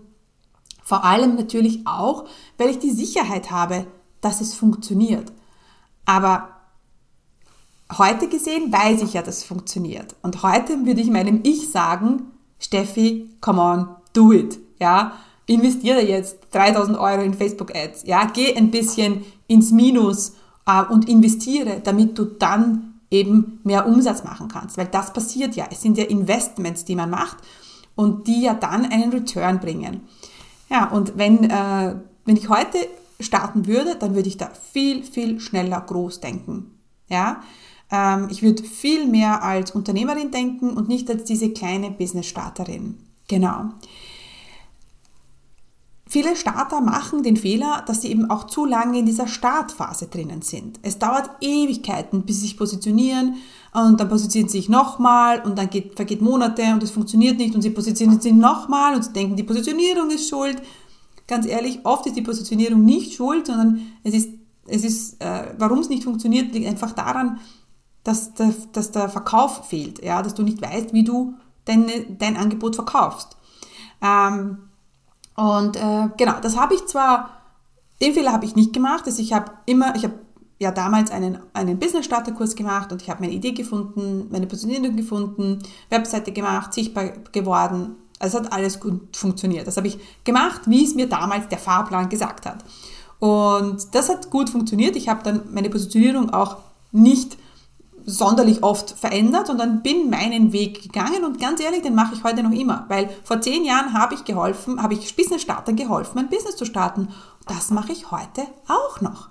Vor 0.83 1.05
allem 1.05 1.37
natürlich 1.37 1.87
auch, 1.87 2.27
weil 2.59 2.69
ich 2.71 2.79
die 2.79 2.91
Sicherheit 2.91 3.51
habe, 3.51 3.87
dass 4.21 4.41
es 4.41 4.55
funktioniert. 4.55 5.33
Aber 6.05 6.49
heute 7.97 8.29
gesehen 8.29 8.73
weiß 8.73 9.03
ich 9.03 9.15
ja, 9.15 9.23
dass 9.23 9.39
es 9.39 9.45
funktioniert. 9.45 10.17
Und 10.23 10.43
heute 10.43 10.85
würde 10.85 11.01
ich 11.01 11.11
meinem 11.11 11.41
Ich 11.45 11.71
sagen, 11.71 12.31
Steffi, 12.61 13.31
come 13.41 13.61
on, 13.61 13.89
do 14.13 14.33
it. 14.33 14.59
Ja, 14.79 15.15
investiere 15.47 16.07
jetzt 16.07 16.39
3000 16.53 16.97
Euro 16.97 17.23
in 17.23 17.35
Facebook 17.35 17.75
Ads. 17.75 18.05
Ja, 18.05 18.31
geh 18.33 18.55
ein 18.55 18.71
bisschen 18.71 19.25
ins 19.49 19.73
Minus 19.73 20.35
äh, 20.67 20.85
und 20.85 21.09
investiere, 21.09 21.81
damit 21.83 22.17
du 22.17 22.25
dann 22.25 23.01
eben 23.11 23.61
mehr 23.65 23.87
Umsatz 23.87 24.23
machen 24.23 24.49
kannst. 24.49 24.79
Weil 24.79 24.87
das 24.87 25.13
passiert 25.13 25.57
ja. 25.57 25.67
Es 25.71 25.83
sind 25.83 25.99
ja 25.99 26.05
Investments, 26.05 26.85
die 26.85 26.95
man 26.95 27.11
macht 27.11 27.39
und 27.97 28.29
die 28.29 28.43
ja 28.43 28.55
dann 28.55 28.87
einen 28.87 29.11
Return 29.11 29.59
bringen. 29.59 30.03
Ja, 30.71 30.89
und 30.89 31.19
wenn, 31.19 31.51
äh, 31.51 31.97
wenn 32.25 32.37
ich 32.37 32.49
heute 32.49 32.79
starten 33.19 33.67
würde, 33.67 33.97
dann 33.97 34.15
würde 34.15 34.29
ich 34.29 34.37
da 34.37 34.51
viel, 34.73 35.03
viel 35.03 35.41
schneller 35.41 35.81
groß 35.81 36.21
denken. 36.21 36.79
Ja? 37.09 37.43
Ähm, 37.91 38.29
ich 38.31 38.43
würde 38.43 38.63
viel 38.63 39.07
mehr 39.07 39.43
als 39.43 39.73
Unternehmerin 39.73 40.31
denken 40.31 40.71
und 40.71 40.89
nicht 40.89 41.11
als 41.11 41.25
diese 41.25 41.51
kleine 41.51 41.91
Business-Starterin. 41.91 42.99
Genau. 43.29 43.71
Viele 46.07 46.35
Starter 46.35 46.81
machen 46.81 47.23
den 47.23 47.37
Fehler, 47.37 47.85
dass 47.87 48.03
sie 48.03 48.09
eben 48.09 48.31
auch 48.31 48.49
zu 48.49 48.65
lange 48.65 48.99
in 48.99 49.07
dieser 49.07 49.29
Startphase 49.29 50.09
drinnen 50.09 50.43
sind. 50.43 50.81
Es 50.83 50.99
dauert 50.99 51.31
Ewigkeiten, 51.41 52.23
bis 52.23 52.37
sie 52.37 52.43
sich 52.43 52.57
positionieren 52.57 53.37
und 53.73 54.01
dann 54.01 54.09
positionieren 54.09 54.49
sie 54.49 54.59
sich 54.59 54.69
nochmal 54.69 55.41
und 55.43 55.57
dann 55.57 55.71
geht, 55.71 55.95
vergeht 55.95 56.21
Monate 56.21 56.65
und 56.73 56.83
es 56.83 56.91
funktioniert 56.91 57.39
nicht 57.39 57.55
und 57.55 57.63
sie 57.63 57.71
positionieren 57.71 58.21
sich 58.21 58.33
nochmal 58.33 58.97
und 58.97 59.05
sie 59.05 59.13
denken, 59.13 59.37
die 59.37 59.45
Positionierung 59.45 60.11
ist 60.11 60.29
schuld 60.29 60.61
ganz 61.31 61.47
ehrlich, 61.47 61.79
oft 61.85 62.05
ist 62.07 62.17
die 62.17 62.23
Positionierung 62.23 62.85
nicht 62.85 63.15
schuld, 63.15 63.47
sondern 63.47 63.81
es 64.03 64.13
ist, 64.13 64.31
es 64.67 64.85
ist 64.85 65.23
äh, 65.23 65.55
warum 65.57 65.79
es 65.79 65.89
nicht 65.89 66.05
funktioniert, 66.05 66.53
liegt 66.53 66.67
einfach 66.67 66.93
daran, 66.93 67.39
dass 68.05 68.35
der, 68.35 68.55
dass 68.73 68.93
der 68.93 69.09
Verkauf 69.09 69.69
fehlt, 69.69 70.03
ja, 70.03 70.23
dass 70.23 70.35
du 70.35 70.43
nicht 70.43 70.63
weißt, 70.63 70.93
wie 70.93 71.05
du 71.05 71.35
deine, 71.65 72.07
dein 72.19 72.37
Angebot 72.37 72.75
verkaufst. 72.75 73.37
Ähm, 74.03 74.59
und 75.37 75.77
äh, 75.77 76.09
genau, 76.17 76.41
das 76.41 76.57
habe 76.57 76.75
ich 76.75 76.87
zwar, 76.87 77.31
den 78.01 78.15
Fehler 78.15 78.33
habe 78.33 78.45
ich 78.45 78.57
nicht 78.57 78.73
gemacht, 78.73 79.05
also 79.07 79.21
ich 79.21 79.33
habe 79.33 79.53
immer, 79.67 79.95
ich 79.95 80.05
habe 80.05 80.15
ja 80.59 80.71
damals 80.71 81.11
einen, 81.11 81.39
einen 81.55 81.79
Business 81.79 82.05
Starter 82.05 82.33
Kurs 82.33 82.55
gemacht 82.55 82.93
und 82.93 83.03
ich 83.03 83.11
habe 83.11 83.23
meine 83.23 83.33
Idee 83.33 83.53
gefunden, 83.53 84.29
meine 84.31 84.47
Positionierung 84.47 84.97
gefunden, 84.97 85.59
Webseite 85.89 86.33
gemacht, 86.33 86.75
sichtbar 86.75 87.09
geworden, 87.33 87.97
also 88.21 88.39
es 88.39 88.45
hat 88.45 88.53
alles 88.53 88.79
gut 88.79 89.17
funktioniert. 89.17 89.67
Das 89.67 89.79
habe 89.79 89.89
ich 89.89 89.99
gemacht, 90.25 90.63
wie 90.67 90.85
es 90.85 90.95
mir 90.95 91.09
damals 91.09 91.49
der 91.49 91.59
Fahrplan 91.59 92.11
gesagt 92.11 92.45
hat. 92.45 92.63
Und 93.19 93.95
das 93.95 94.11
hat 94.11 94.31
gut 94.31 94.51
funktioniert. 94.51 94.95
Ich 94.95 95.09
habe 95.09 95.23
dann 95.23 95.43
meine 95.53 95.71
Positionierung 95.71 96.31
auch 96.31 96.59
nicht 96.93 97.39
sonderlich 98.07 98.63
oft 98.63 98.91
verändert 98.91 99.51
und 99.51 99.59
dann 99.59 99.83
bin 99.83 100.11
meinen 100.11 100.53
Weg 100.53 100.83
gegangen 100.83 101.25
und 101.25 101.41
ganz 101.41 101.61
ehrlich, 101.61 101.83
den 101.83 101.95
mache 101.95 102.15
ich 102.15 102.25
heute 102.25 102.43
noch 102.43 102.53
immer, 102.53 102.85
weil 102.89 103.09
vor 103.25 103.41
zehn 103.41 103.65
Jahren 103.65 103.93
habe 103.93 104.15
ich 104.15 104.25
geholfen, 104.25 104.83
habe 104.83 104.95
ich 104.95 105.17
Business-Startern 105.17 105.77
geholfen, 105.77 106.19
ein 106.19 106.29
Business 106.29 106.57
zu 106.57 106.65
starten. 106.65 107.09
Das 107.47 107.71
mache 107.71 107.93
ich 107.93 108.11
heute 108.11 108.43
auch 108.69 109.01
noch. 109.01 109.31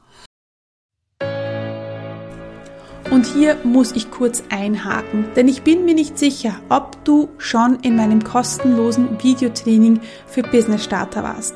Und 3.12 3.26
hier 3.26 3.58
muss 3.64 3.92
ich 3.94 4.12
kurz 4.12 4.44
einhaken, 4.50 5.26
denn 5.36 5.48
ich 5.48 5.64
bin 5.64 5.84
mir 5.84 5.96
nicht 5.96 6.20
sicher, 6.20 6.56
ob 6.70 7.04
du 7.06 7.30
schon 7.40 7.80
in 7.80 7.96
meinem 7.96 8.24
kostenlosen 8.24 9.22
Videotraining 9.24 10.00
für 10.28 10.44
Business 10.44 10.84
Starter 10.84 11.24
warst. 11.24 11.56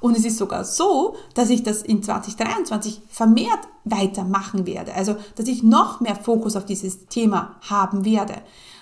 Und 0.00 0.16
es 0.16 0.24
ist 0.24 0.38
sogar 0.38 0.64
so, 0.64 1.16
dass 1.34 1.50
ich 1.50 1.62
das 1.62 1.82
in 1.82 2.02
2023 2.02 3.02
vermehrt 3.08 3.68
weitermachen 3.84 4.66
werde. 4.66 4.94
Also, 4.94 5.16
dass 5.36 5.48
ich 5.48 5.62
noch 5.62 6.00
mehr 6.00 6.16
Fokus 6.16 6.56
auf 6.56 6.64
dieses 6.64 7.06
Thema 7.06 7.56
haben 7.68 8.04
werde. 8.04 8.34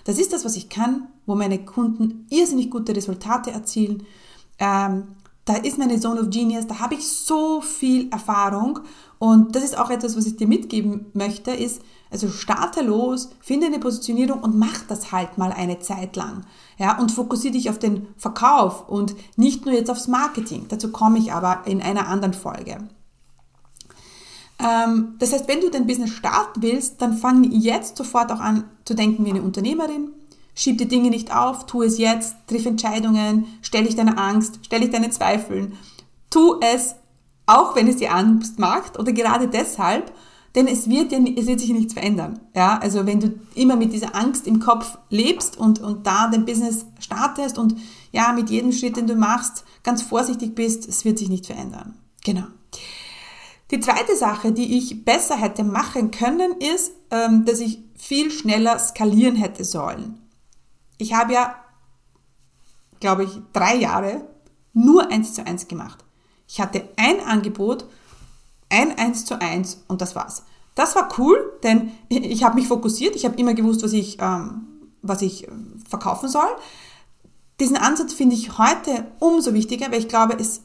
Das 0.05 0.19
ist 0.19 0.33
das, 0.33 0.45
was 0.45 0.57
ich 0.57 0.69
kann, 0.69 1.09
wo 1.27 1.35
meine 1.35 1.65
Kunden 1.65 2.27
irrsinnig 2.31 2.71
gute 2.71 2.95
Resultate 2.95 3.51
erzielen. 3.51 4.05
Ähm, 4.59 5.09
da 5.45 5.55
ist 5.55 5.79
meine 5.79 5.99
Zone 5.99 6.21
of 6.21 6.31
Genius, 6.31 6.67
da 6.67 6.79
habe 6.79 6.95
ich 6.95 7.09
so 7.09 7.63
viel 7.63 8.11
Erfahrung 8.11 8.81
und 9.19 9.57
das 9.57 9.65
ist 9.65 9.79
auch 9.79 9.89
etwas, 9.89 10.15
was 10.15 10.27
ich 10.27 10.37
dir 10.37 10.47
mitgeben 10.47 11.07
möchte, 11.15 11.53
ist, 11.53 11.81
also 12.11 12.29
starte 12.29 12.83
los, 12.83 13.31
finde 13.41 13.67
eine 13.67 13.79
Positionierung 13.79 14.41
und 14.41 14.59
mach 14.59 14.83
das 14.89 15.13
halt 15.13 15.39
mal 15.39 15.53
eine 15.53 15.79
Zeit 15.81 16.17
lang. 16.17 16.45
Ja, 16.79 16.99
und 16.99 17.13
fokussiere 17.13 17.53
dich 17.53 17.71
auf 17.71 17.79
den 17.79 18.09
Verkauf 18.17 18.89
und 18.89 19.15
nicht 19.37 19.67
nur 19.67 19.75
jetzt 19.75 19.91
aufs 19.91 20.09
Marketing. 20.09 20.67
Dazu 20.69 20.91
komme 20.91 21.19
ich 21.19 21.33
aber 21.33 21.63
in 21.67 21.83
einer 21.83 22.09
anderen 22.09 22.35
Folge. 22.35 22.79
Ähm, 24.59 25.15
das 25.19 25.33
heißt, 25.33 25.49
wenn 25.49 25.61
du 25.61 25.71
dein 25.71 25.87
Business 25.87 26.11
starten 26.11 26.63
willst, 26.63 27.01
dann 27.03 27.17
fang 27.17 27.45
jetzt 27.51 27.97
sofort 27.97 28.33
auch 28.33 28.41
an 28.41 28.65
zu 28.85 28.95
denken 28.95 29.25
wie 29.25 29.31
eine 29.31 29.43
Unternehmerin, 29.43 30.13
Schieb 30.59 30.77
die 30.79 30.89
Dinge 30.89 31.11
nicht 31.11 31.33
auf, 31.33 31.67
tu 31.67 31.85
es 31.85 31.99
jetzt, 31.99 32.35
triff 32.49 32.67
Entscheidungen, 32.67 33.47
stell 33.63 33.85
dich 33.85 33.95
deiner 33.95 34.19
Angst, 34.19 34.59
stell 34.65 34.81
dich 34.81 34.91
deinen 34.91 35.13
Zweifeln. 35.13 35.79
Tu 36.31 36.59
es, 36.61 36.97
auch 37.47 37.77
wenn 37.77 37.87
es 37.87 37.99
dir 37.99 38.13
Angst 38.13 38.59
macht 38.59 38.99
oder 38.99 39.13
gerade 39.13 39.47
deshalb, 39.47 40.11
denn 40.55 40.67
es 40.67 40.89
wird, 40.89 41.13
ja, 41.13 41.19
es 41.37 41.47
wird 41.47 41.61
sich 41.61 41.71
nichts 41.71 41.93
verändern. 41.93 42.41
Ja, 42.55 42.79
also 42.79 43.07
wenn 43.07 43.21
du 43.21 43.39
immer 43.55 43.77
mit 43.77 43.93
dieser 43.93 44.15
Angst 44.15 44.47
im 44.47 44.61
Kopf 44.61 44.99
lebst 45.11 45.57
und, 45.59 45.81
und 45.81 46.07
da 46.07 46.29
dein 46.29 46.45
Business 46.45 46.87
startest 46.99 47.59
und 47.59 47.77
ja, 48.13 48.33
mit 48.33 48.51
jedem 48.51 48.73
Schritt, 48.73 48.97
den 48.97 49.07
du 49.07 49.15
machst, 49.15 49.65
ganz 49.83 50.03
vorsichtig 50.03 50.55
bist, 50.55 50.89
es 50.89 51.05
wird 51.05 51.19
sich 51.19 51.29
nicht 51.29 51.47
verändern. 51.47 51.99
Genau. 52.25 52.45
Die 53.71 53.81
zweite 53.81 54.17
Sache, 54.17 54.53
die 54.53 54.79
ich 54.79 55.05
besser 55.05 55.37
hätte 55.37 55.63
machen 55.63 56.11
können, 56.11 56.53
ist, 56.53 56.93
ähm, 57.11 57.45
dass 57.45 57.61
ich 57.61 57.81
viel 57.97 58.31
schneller 58.31 58.79
skalieren 58.79 59.37
hätte 59.37 59.65
sollen. 59.65 60.19
Ich 60.97 61.13
habe 61.13 61.35
ja, 61.35 61.55
glaube 63.01 63.25
ich, 63.25 63.31
drei 63.53 63.77
Jahre 63.77 64.27
nur 64.73 65.11
eins 65.11 65.35
zu 65.35 65.47
eins 65.47 65.69
gemacht. 65.69 66.05
Ich 66.47 66.61
hatte 66.61 66.89
ein 66.97 67.21
Angebot, 67.21 67.85
ein 68.71 68.99
eins 68.99 69.25
zu 69.25 69.41
eins 69.41 69.85
und 69.89 70.01
das 70.01 70.15
war's. 70.15 70.45
Das 70.75 70.95
war 70.95 71.09
cool, 71.19 71.59
denn 71.63 71.93
ich 72.09 72.45
habe 72.45 72.57
mich 72.57 72.69
fokussiert, 72.69 73.17
ich 73.17 73.25
habe 73.25 73.37
immer 73.37 73.55
gewusst, 73.55 73.83
was 73.83 73.93
ich, 73.93 74.19
ähm, 74.21 74.67
was 75.03 75.23
ich 75.23 75.49
äh, 75.49 75.51
verkaufen 75.89 76.29
soll. 76.29 76.49
Diesen 77.61 77.77
Ansatz 77.77 78.13
finde 78.13 78.37
ich 78.37 78.59
heute 78.59 79.07
umso 79.19 79.53
wichtiger, 79.53 79.91
weil 79.91 79.99
ich 79.99 80.09
glaube, 80.09 80.37
es 80.39 80.63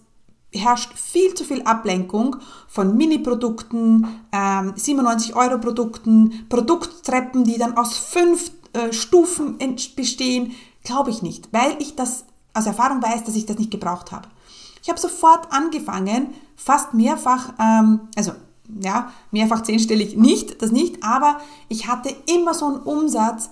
herrscht 0.53 0.93
viel 0.93 1.33
zu 1.33 1.43
viel 1.43 1.63
Ablenkung 1.63 2.35
von 2.67 2.95
Mini-Produkten, 2.95 4.07
ähm, 4.31 4.73
97-Euro-Produkten, 4.75 6.45
Produkttreppen, 6.49 7.43
die 7.43 7.57
dann 7.57 7.77
aus 7.77 7.97
fünf 7.97 8.51
äh, 8.73 8.93
Stufen 8.93 9.57
bestehen, 9.95 10.53
glaube 10.83 11.09
ich 11.09 11.21
nicht, 11.21 11.49
weil 11.51 11.75
ich 11.79 11.95
das 11.95 12.25
aus 12.53 12.67
Erfahrung 12.67 13.01
weiß, 13.01 13.23
dass 13.23 13.35
ich 13.35 13.47
das 13.47 13.57
nicht 13.57 13.71
gebraucht 13.71 14.11
habe. 14.11 14.27
Ich 14.83 14.89
habe 14.89 14.99
sofort 14.99 15.51
angefangen, 15.51 16.35
fast 16.55 16.93
mehrfach, 16.93 17.53
ähm, 17.59 18.01
also 18.15 18.33
ja, 18.81 19.11
mehrfach 19.31 19.61
zehnstellig 19.63 20.17
nicht, 20.17 20.61
das 20.61 20.71
nicht, 20.71 21.03
aber 21.03 21.39
ich 21.69 21.87
hatte 21.87 22.15
immer 22.33 22.53
so 22.53 22.65
einen 22.67 22.77
Umsatz, 22.77 23.49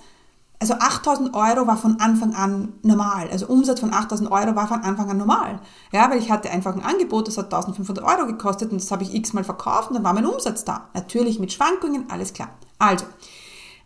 also 0.62 0.76
8000 0.76 1.34
Euro 1.34 1.66
war 1.66 1.76
von 1.76 2.00
Anfang 2.00 2.36
an 2.36 2.74
normal. 2.84 3.28
Also 3.32 3.48
Umsatz 3.48 3.80
von 3.80 3.92
8000 3.92 4.32
Euro 4.32 4.56
war 4.56 4.68
von 4.68 4.82
Anfang 4.82 5.10
an 5.10 5.18
normal. 5.18 5.60
Ja, 5.92 6.08
weil 6.12 6.20
ich 6.20 6.30
hatte 6.30 6.52
einfach 6.52 6.76
ein 6.76 6.84
Angebot, 6.84 7.28
das 7.28 7.40
hat 7.40 7.46
1500 7.46 8.06
Euro 8.06 8.28
gekostet 8.28 8.72
und 8.72 8.80
das 8.80 8.92
habe 8.92 9.02
ich 9.02 9.16
x-mal 9.16 9.44
verkauft 9.44 9.90
und 9.90 9.96
dann 9.96 10.04
war 10.04 10.14
mein 10.14 10.28
Umsatz 10.28 10.64
da. 10.64 10.90
Natürlich 10.94 11.40
mit 11.40 11.52
Schwankungen, 11.52 12.06
alles 12.12 12.34
klar. 12.34 12.50
Also, 12.78 13.06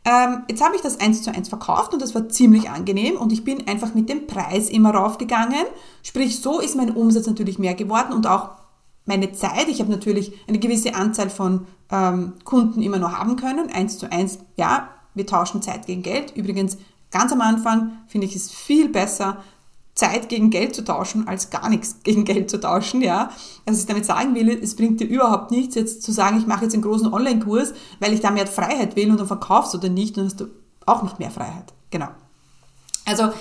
ähm, 0.04 0.44
jetzt 0.50 0.62
habe 0.62 0.76
ich 0.76 0.82
das 0.82 1.00
eins 1.00 1.24
zu 1.24 1.34
eins 1.34 1.48
verkauft 1.48 1.94
und 1.94 2.02
das 2.02 2.14
war 2.14 2.28
ziemlich 2.28 2.70
angenehm 2.70 3.16
und 3.16 3.32
ich 3.32 3.46
bin 3.46 3.68
einfach 3.70 3.94
mit 3.94 4.10
dem 4.10 4.28
Preis 4.28 4.70
immer 4.70 4.94
raufgegangen. 4.94 5.66
Sprich, 6.04 6.42
so 6.42 6.60
ist 6.60 6.76
mein 6.76 6.92
Umsatz 6.92 7.26
natürlich 7.26 7.58
mehr 7.58 7.74
geworden 7.74 8.12
und 8.12 8.28
auch 8.28 8.50
meine 9.06 9.32
Zeit. 9.32 9.68
Ich 9.68 9.80
habe 9.80 9.92
natürlich 9.92 10.34
eine 10.48 10.60
gewisse 10.60 10.96
Anzahl 10.96 11.30
von 11.30 11.68
ähm, 11.92 12.34
Kunden 12.44 12.82
immer 12.82 13.00
noch 13.00 13.14
haben 13.14 13.36
können. 13.36 13.70
Eins 13.72 13.98
zu 13.98 14.12
eins, 14.12 14.40
ja, 14.58 14.90
wir 15.14 15.26
tauschen 15.26 15.62
Zeit 15.62 15.86
gegen 15.86 16.04
Geld. 16.04 16.36
Übrigens, 16.36 16.78
ganz 17.12 17.32
am 17.32 17.42
Anfang 17.42 17.92
finde 18.08 18.28
ich 18.28 18.36
es 18.36 18.52
viel 18.52 18.90
besser, 18.90 19.38
Zeit 19.96 20.28
gegen 20.28 20.50
Geld 20.50 20.76
zu 20.76 20.84
tauschen, 20.84 21.28
als 21.28 21.50
gar 21.50 21.70
nichts 21.70 21.98
gegen 22.04 22.26
Geld 22.26 22.50
zu 22.50 22.60
tauschen, 22.60 23.02
ja. 23.02 23.32
Also, 23.66 23.80
ich 23.80 23.86
damit 23.86 24.06
sagen 24.06 24.36
will, 24.36 24.50
es 24.50 24.76
bringt 24.76 25.00
dir 25.00 25.08
überhaupt 25.08 25.52
nichts, 25.52 25.76
jetzt 25.76 26.04
zu 26.04 26.12
sagen, 26.12 26.38
ich 26.38 26.48
mache 26.48 26.66
jetzt 26.66 26.74
einen 26.74 26.84
großen 26.84 27.12
Online-Kurs, 27.12 27.74
weil 28.00 28.14
ich 28.14 28.20
da 28.20 28.32
mehr 28.32 28.48
Freiheit 28.48 28.96
will 28.96 29.10
und 29.10 29.20
dann 29.20 29.28
verkaufst 29.28 29.74
oder 29.74 29.90
nicht, 29.90 30.18
dann 30.18 30.26
hast 30.26 30.42
du 30.42 30.48
auch 30.86 31.04
nicht 31.04 31.20
mehr 31.20 31.32
Freiheit. 31.32 31.74
Genau. 31.90 32.10
Also, 33.06 33.32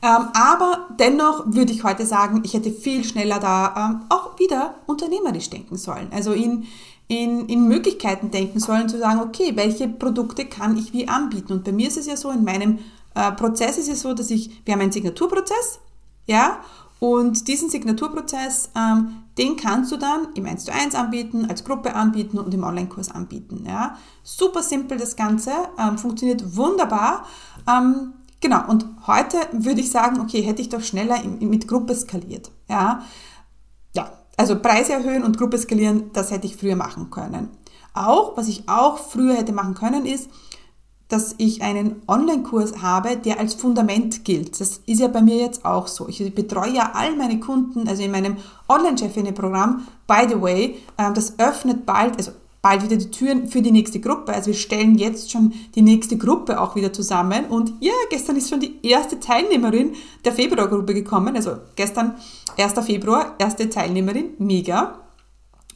aber 0.00 0.88
dennoch 0.98 1.44
würde 1.46 1.72
ich 1.72 1.84
heute 1.84 2.06
sagen, 2.06 2.42
ich 2.44 2.54
hätte 2.54 2.70
viel 2.70 3.04
schneller 3.04 3.38
da 3.40 3.74
ähm, 3.76 4.06
auch 4.08 4.38
wieder 4.38 4.76
unternehmerisch 4.86 5.50
denken 5.50 5.76
sollen. 5.76 6.08
Also 6.12 6.32
in, 6.32 6.66
in, 7.08 7.46
in 7.46 7.66
Möglichkeiten 7.66 8.30
denken 8.30 8.60
sollen, 8.60 8.88
zu 8.88 8.98
sagen, 8.98 9.20
okay, 9.20 9.52
welche 9.54 9.88
Produkte 9.88 10.44
kann 10.44 10.76
ich 10.76 10.92
wie 10.92 11.08
anbieten? 11.08 11.52
Und 11.52 11.64
bei 11.64 11.72
mir 11.72 11.88
ist 11.88 11.96
es 11.96 12.06
ja 12.06 12.16
so, 12.16 12.30
in 12.30 12.44
meinem 12.44 12.78
äh, 13.14 13.32
Prozess 13.32 13.78
ist 13.78 13.88
es 13.88 14.02
so, 14.02 14.14
dass 14.14 14.30
ich, 14.30 14.62
wir 14.64 14.74
haben 14.74 14.80
einen 14.80 14.92
Signaturprozess, 14.92 15.80
ja? 16.26 16.60
Und 17.00 17.46
diesen 17.46 17.70
Signaturprozess, 17.70 18.70
ähm, 18.76 19.22
den 19.38 19.56
kannst 19.56 19.92
du 19.92 19.96
dann 19.96 20.28
im 20.34 20.46
1 20.46 20.64
zu 20.64 20.72
1 20.72 20.96
anbieten, 20.96 21.46
als 21.48 21.64
Gruppe 21.64 21.94
anbieten 21.94 22.38
und 22.38 22.52
im 22.52 22.64
Online-Kurs 22.64 23.12
anbieten. 23.12 23.64
Ja? 23.66 23.96
Super 24.24 24.62
simpel 24.62 24.98
das 24.98 25.14
Ganze, 25.14 25.52
ähm, 25.78 25.96
funktioniert 25.96 26.56
wunderbar. 26.56 27.24
Ähm, 27.68 28.14
genau, 28.40 28.68
und 28.68 28.86
heute 29.06 29.36
würde 29.52 29.80
ich 29.80 29.90
sagen, 29.90 30.20
okay, 30.20 30.42
hätte 30.42 30.62
ich 30.62 30.68
doch 30.68 30.82
schneller 30.82 31.22
mit 31.40 31.68
Gruppe 31.68 31.94
skaliert. 31.94 32.50
Ja? 32.68 33.02
ja, 33.94 34.12
also 34.36 34.58
Preise 34.60 34.92
erhöhen 34.92 35.24
und 35.24 35.38
Gruppe 35.38 35.58
skalieren, 35.58 36.10
das 36.12 36.30
hätte 36.30 36.46
ich 36.46 36.56
früher 36.56 36.76
machen 36.76 37.10
können. 37.10 37.48
Auch, 37.94 38.36
was 38.36 38.48
ich 38.48 38.68
auch 38.68 38.98
früher 38.98 39.34
hätte 39.34 39.52
machen 39.52 39.74
können, 39.74 40.06
ist, 40.06 40.28
dass 41.08 41.34
ich 41.38 41.62
einen 41.62 42.02
Online-Kurs 42.06 42.82
habe, 42.82 43.16
der 43.16 43.40
als 43.40 43.54
Fundament 43.54 44.24
gilt. 44.24 44.60
Das 44.60 44.80
ist 44.84 45.00
ja 45.00 45.08
bei 45.08 45.22
mir 45.22 45.36
jetzt 45.36 45.64
auch 45.64 45.88
so. 45.88 46.06
Ich 46.06 46.34
betreue 46.34 46.74
ja 46.74 46.90
all 46.92 47.16
meine 47.16 47.40
Kunden, 47.40 47.88
also 47.88 48.02
in 48.02 48.10
meinem 48.10 48.36
Online-Chefinnen-Programm, 48.68 49.88
by 50.06 50.26
the 50.28 50.40
way, 50.40 50.76
ähm, 50.98 51.14
das 51.14 51.38
öffnet 51.38 51.86
bald, 51.86 52.18
also 52.18 52.32
bald 52.62 52.82
wieder 52.82 52.96
die 52.96 53.10
Türen 53.10 53.48
für 53.48 53.62
die 53.62 53.70
nächste 53.70 54.00
Gruppe. 54.00 54.32
Also 54.32 54.48
wir 54.48 54.54
stellen 54.54 54.96
jetzt 54.96 55.30
schon 55.30 55.52
die 55.74 55.82
nächste 55.82 56.16
Gruppe 56.16 56.60
auch 56.60 56.74
wieder 56.74 56.92
zusammen. 56.92 57.46
Und 57.46 57.72
ja, 57.80 57.92
gestern 58.10 58.36
ist 58.36 58.50
schon 58.50 58.60
die 58.60 58.78
erste 58.82 59.20
Teilnehmerin 59.20 59.94
der 60.24 60.32
Februargruppe 60.32 60.94
gekommen. 60.94 61.36
Also 61.36 61.58
gestern, 61.76 62.16
1. 62.58 62.72
Februar, 62.84 63.34
erste 63.38 63.70
Teilnehmerin, 63.70 64.30
mega. 64.38 64.98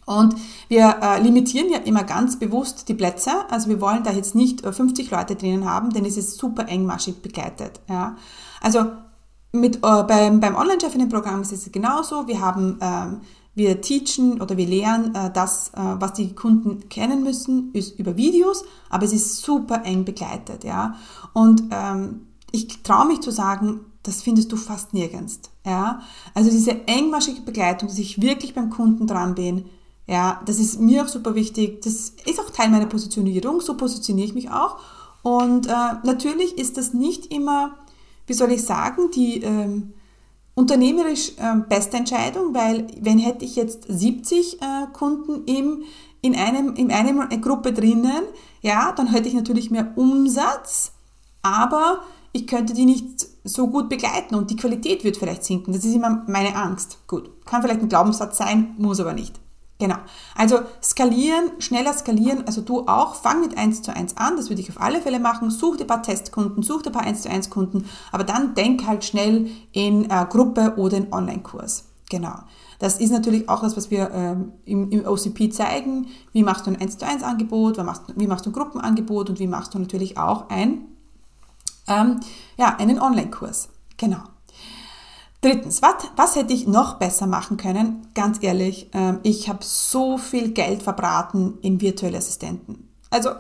Und 0.05 0.35
wir 0.69 0.97
äh, 1.01 1.21
limitieren 1.23 1.71
ja 1.71 1.79
immer 1.79 2.03
ganz 2.03 2.39
bewusst 2.39 2.89
die 2.89 2.95
Plätze. 2.95 3.31
Also 3.51 3.69
wir 3.69 3.81
wollen 3.81 4.03
da 4.03 4.11
jetzt 4.11 4.35
nicht 4.35 4.67
50 4.67 5.11
äh, 5.13 5.17
Leute 5.17 5.37
drinnen 5.37 5.69
haben, 5.69 5.91
denn 5.91 6.05
es 6.05 6.17
ist 6.17 6.39
super 6.39 6.69
engmaschig 6.69 7.23
begleitet. 7.23 7.81
Ja. 7.89 8.17
Also 8.61 8.87
mit, 9.53 9.77
äh, 9.77 9.81
beim, 9.81 10.41
beim 10.41 10.57
Online-Chefinnen-Programm 10.57 11.43
ist 11.43 11.53
es 11.53 11.71
genauso. 11.71 12.27
Wir 12.27 12.41
haben, 12.41 12.79
ähm, 12.81 13.21
wir 13.55 13.81
teachen 13.81 14.41
oder 14.41 14.57
wir 14.57 14.67
lehren 14.67 15.15
äh, 15.15 15.31
das, 15.33 15.71
äh, 15.75 15.81
was 15.81 16.15
die 16.15 16.35
Kunden 16.35 16.89
kennen 16.89 17.23
müssen, 17.23 17.71
ist 17.73 17.99
über 17.99 18.17
Videos, 18.17 18.65
aber 18.89 19.05
es 19.05 19.13
ist 19.13 19.43
super 19.43 19.85
eng 19.85 20.05
begleitet. 20.05 20.65
Ja. 20.65 20.97
Und 21.35 21.65
ähm, 21.71 22.27
ich 22.51 22.83
traue 22.83 23.07
mich 23.07 23.21
zu 23.21 23.31
sagen, 23.31 23.81
das 24.03 24.23
findest 24.23 24.51
du 24.53 24.57
fast 24.57 24.95
nirgends. 24.95 25.41
Ja. 25.65 26.01
Also 26.35 26.51
diese 26.51 26.87
engmaschige 26.89 27.43
Begleitung, 27.43 27.89
dass 27.89 27.99
ich 27.99 28.21
wirklich 28.21 28.55
beim 28.55 28.71
Kunden 28.71 29.07
dran 29.07 29.35
bin, 29.35 29.67
ja, 30.07 30.43
das 30.47 30.59
ist 30.59 30.81
mir 30.81 31.05
auch 31.05 31.09
super 31.09 31.35
wichtig. 31.35 31.83
Das 31.83 32.13
ist 32.25 32.41
auch 32.41 32.51
Teil 32.51 32.71
meiner 32.71 32.87
Positionierung. 32.87 33.61
So 33.61 33.77
positioniere 33.77 34.27
ich 34.27 34.35
mich 34.35 34.51
auch. 34.51 34.79
Und 35.23 35.69
äh, 35.69 35.95
natürlich 36.03 36.59
ist 36.59 36.77
das 36.77 36.93
nicht 36.93 37.33
immer, 37.33 37.77
wie 38.27 38.33
soll 38.33 38.51
ich 38.51 38.65
sagen, 38.65 39.11
die 39.15 39.43
ähm, 39.43 39.93
unternehmerisch 40.55 41.33
äh, 41.39 41.57
beste 41.69 41.97
Entscheidung, 41.97 42.55
weil 42.55 42.87
wenn 43.01 43.19
hätte 43.19 43.45
ich 43.45 43.57
jetzt 43.57 43.85
70 43.89 44.61
äh, 44.61 44.67
Kunden 44.93 45.45
im, 45.47 45.85
in, 46.21 46.35
einem, 46.37 46.75
in 46.77 46.93
einer 46.93 47.27
Gruppe 47.39 47.73
drinnen, 47.73 48.23
ja, 48.61 48.93
dann 48.93 49.09
hätte 49.09 49.29
ich 49.29 49.35
natürlich 49.35 49.71
mehr 49.71 49.93
Umsatz, 49.97 50.93
aber 51.43 52.03
ich 52.33 52.47
könnte 52.47 52.75
die 52.75 52.85
nicht 52.85 53.27
so 53.45 53.69
gut 53.69 53.89
begleiten 53.89 54.35
und 54.35 54.51
die 54.51 54.57
Qualität 54.57 55.05
wird 55.05 55.17
vielleicht 55.17 55.45
sinken. 55.45 55.73
Das 55.73 55.85
ist 55.85 55.95
immer 55.95 56.25
meine 56.29 56.55
Angst. 56.55 56.99
Gut, 57.07 57.45
kann 57.45 57.63
vielleicht 57.63 57.83
ein 57.83 57.89
Glaubenssatz 57.89 58.39
sein, 58.39 58.75
muss 58.79 59.01
aber 59.01 59.13
nicht. 59.13 59.42
Genau. 59.83 59.97
Also 60.37 60.61
skalieren, 60.81 61.51
schneller 61.59 61.93
skalieren, 61.93 62.47
also 62.47 62.61
du 62.61 62.87
auch, 62.87 63.17
fang 63.17 63.41
mit 63.41 63.59
1 63.59 63.83
zu 63.83 63.93
1 63.93 64.17
an, 64.17 64.37
das 64.37 64.49
würde 64.49 64.63
ich 64.63 64.71
auf 64.71 64.81
alle 64.81 65.01
Fälle 65.01 65.19
machen, 65.19 65.51
such 65.51 65.77
dir 65.77 65.83
ein 65.83 65.89
paar 65.89 66.05
Testkunden, 66.05 66.63
such 66.63 66.83
dir 66.83 66.91
ein 66.91 66.93
paar 66.93 67.03
1 67.03 67.23
zu 67.23 67.29
1 67.29 67.51
Kunden, 67.51 67.87
aber 68.13 68.23
dann 68.23 68.55
denk 68.55 68.87
halt 68.87 69.05
schnell 69.05 69.51
in 69.73 70.09
äh, 70.09 70.25
Gruppe 70.31 70.75
oder 70.77 70.99
in 70.99 71.13
Online-Kurs. 71.13 71.87
Genau. 72.09 72.35
Das 72.79 73.01
ist 73.01 73.11
natürlich 73.11 73.49
auch 73.49 73.63
das, 73.63 73.77
was 73.77 73.91
wir 73.91 74.13
ähm, 74.13 74.53
im, 74.67 74.89
im, 74.93 75.05
OCP 75.05 75.53
zeigen. 75.53 76.07
Wie 76.31 76.45
machst 76.45 76.69
du 76.69 76.71
ein 76.71 76.81
1 76.81 76.99
zu 76.99 77.05
1 77.05 77.25
Angebot, 77.25 77.77
wie 77.77 77.83
machst, 77.83 78.03
wie 78.15 78.29
machst 78.29 78.47
du 78.47 78.51
ein 78.51 78.53
Gruppenangebot 78.53 79.31
und 79.31 79.41
wie 79.41 79.49
machst 79.49 79.75
du 79.75 79.81
natürlich 79.81 80.17
auch 80.17 80.49
ein, 80.49 80.83
ähm, 81.89 82.21
ja, 82.57 82.77
einen 82.77 83.01
Online-Kurs. 83.01 83.69
Genau. 83.97 84.21
Drittens, 85.43 85.83
was, 85.83 85.95
was 86.15 86.37
hätte 86.37 86.53
ich 86.53 86.69
noch 86.69 86.95
besser 86.95 87.27
machen 87.27 87.57
können? 87.57 88.07
Ganz 88.15 88.39
ehrlich, 88.43 88.89
ähm, 88.95 89.19
ich 89.25 89.49
habe 89.49 89.59
so 89.63 90.17
viel 90.17 90.53
Geld 90.53 90.85
verbraten 90.85 91.59
in 91.63 91.81
virtuelle 91.81 92.19
Assistenten. 92.19 92.89
Also 93.11 93.31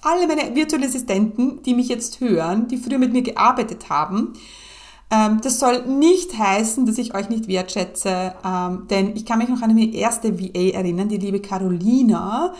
alle 0.00 0.26
meine 0.26 0.54
virtuellen 0.54 0.88
Assistenten, 0.88 1.62
die 1.62 1.74
mich 1.74 1.88
jetzt 1.88 2.20
hören, 2.20 2.66
die 2.68 2.78
früher 2.78 2.98
mit 2.98 3.12
mir 3.12 3.20
gearbeitet 3.20 3.90
haben, 3.90 4.32
ähm, 5.10 5.40
das 5.42 5.58
soll 5.58 5.84
nicht 5.86 6.38
heißen, 6.38 6.86
dass 6.86 6.96
ich 6.96 7.14
euch 7.14 7.28
nicht 7.28 7.46
wertschätze, 7.46 8.34
ähm, 8.42 8.86
denn 8.88 9.14
ich 9.14 9.26
kann 9.26 9.38
mich 9.38 9.50
noch 9.50 9.60
an 9.60 9.74
meine 9.74 9.92
erste 9.92 10.40
VA 10.40 10.70
erinnern, 10.72 11.10
die 11.10 11.18
liebe 11.18 11.40
Carolina. 11.40 12.54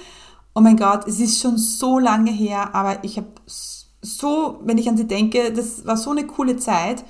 Oh 0.54 0.60
mein 0.60 0.76
Gott, 0.76 1.08
es 1.08 1.20
ist 1.20 1.40
schon 1.40 1.56
so 1.56 1.98
lange 1.98 2.32
her, 2.32 2.74
aber 2.74 3.02
ich 3.02 3.16
habe 3.16 3.28
so, 3.46 4.60
wenn 4.64 4.76
ich 4.76 4.88
an 4.90 4.96
sie 4.98 5.06
denke, 5.06 5.52
das 5.52 5.86
war 5.86 5.96
so 5.96 6.10
eine 6.10 6.26
coole 6.26 6.56
Zeit. 6.58 7.04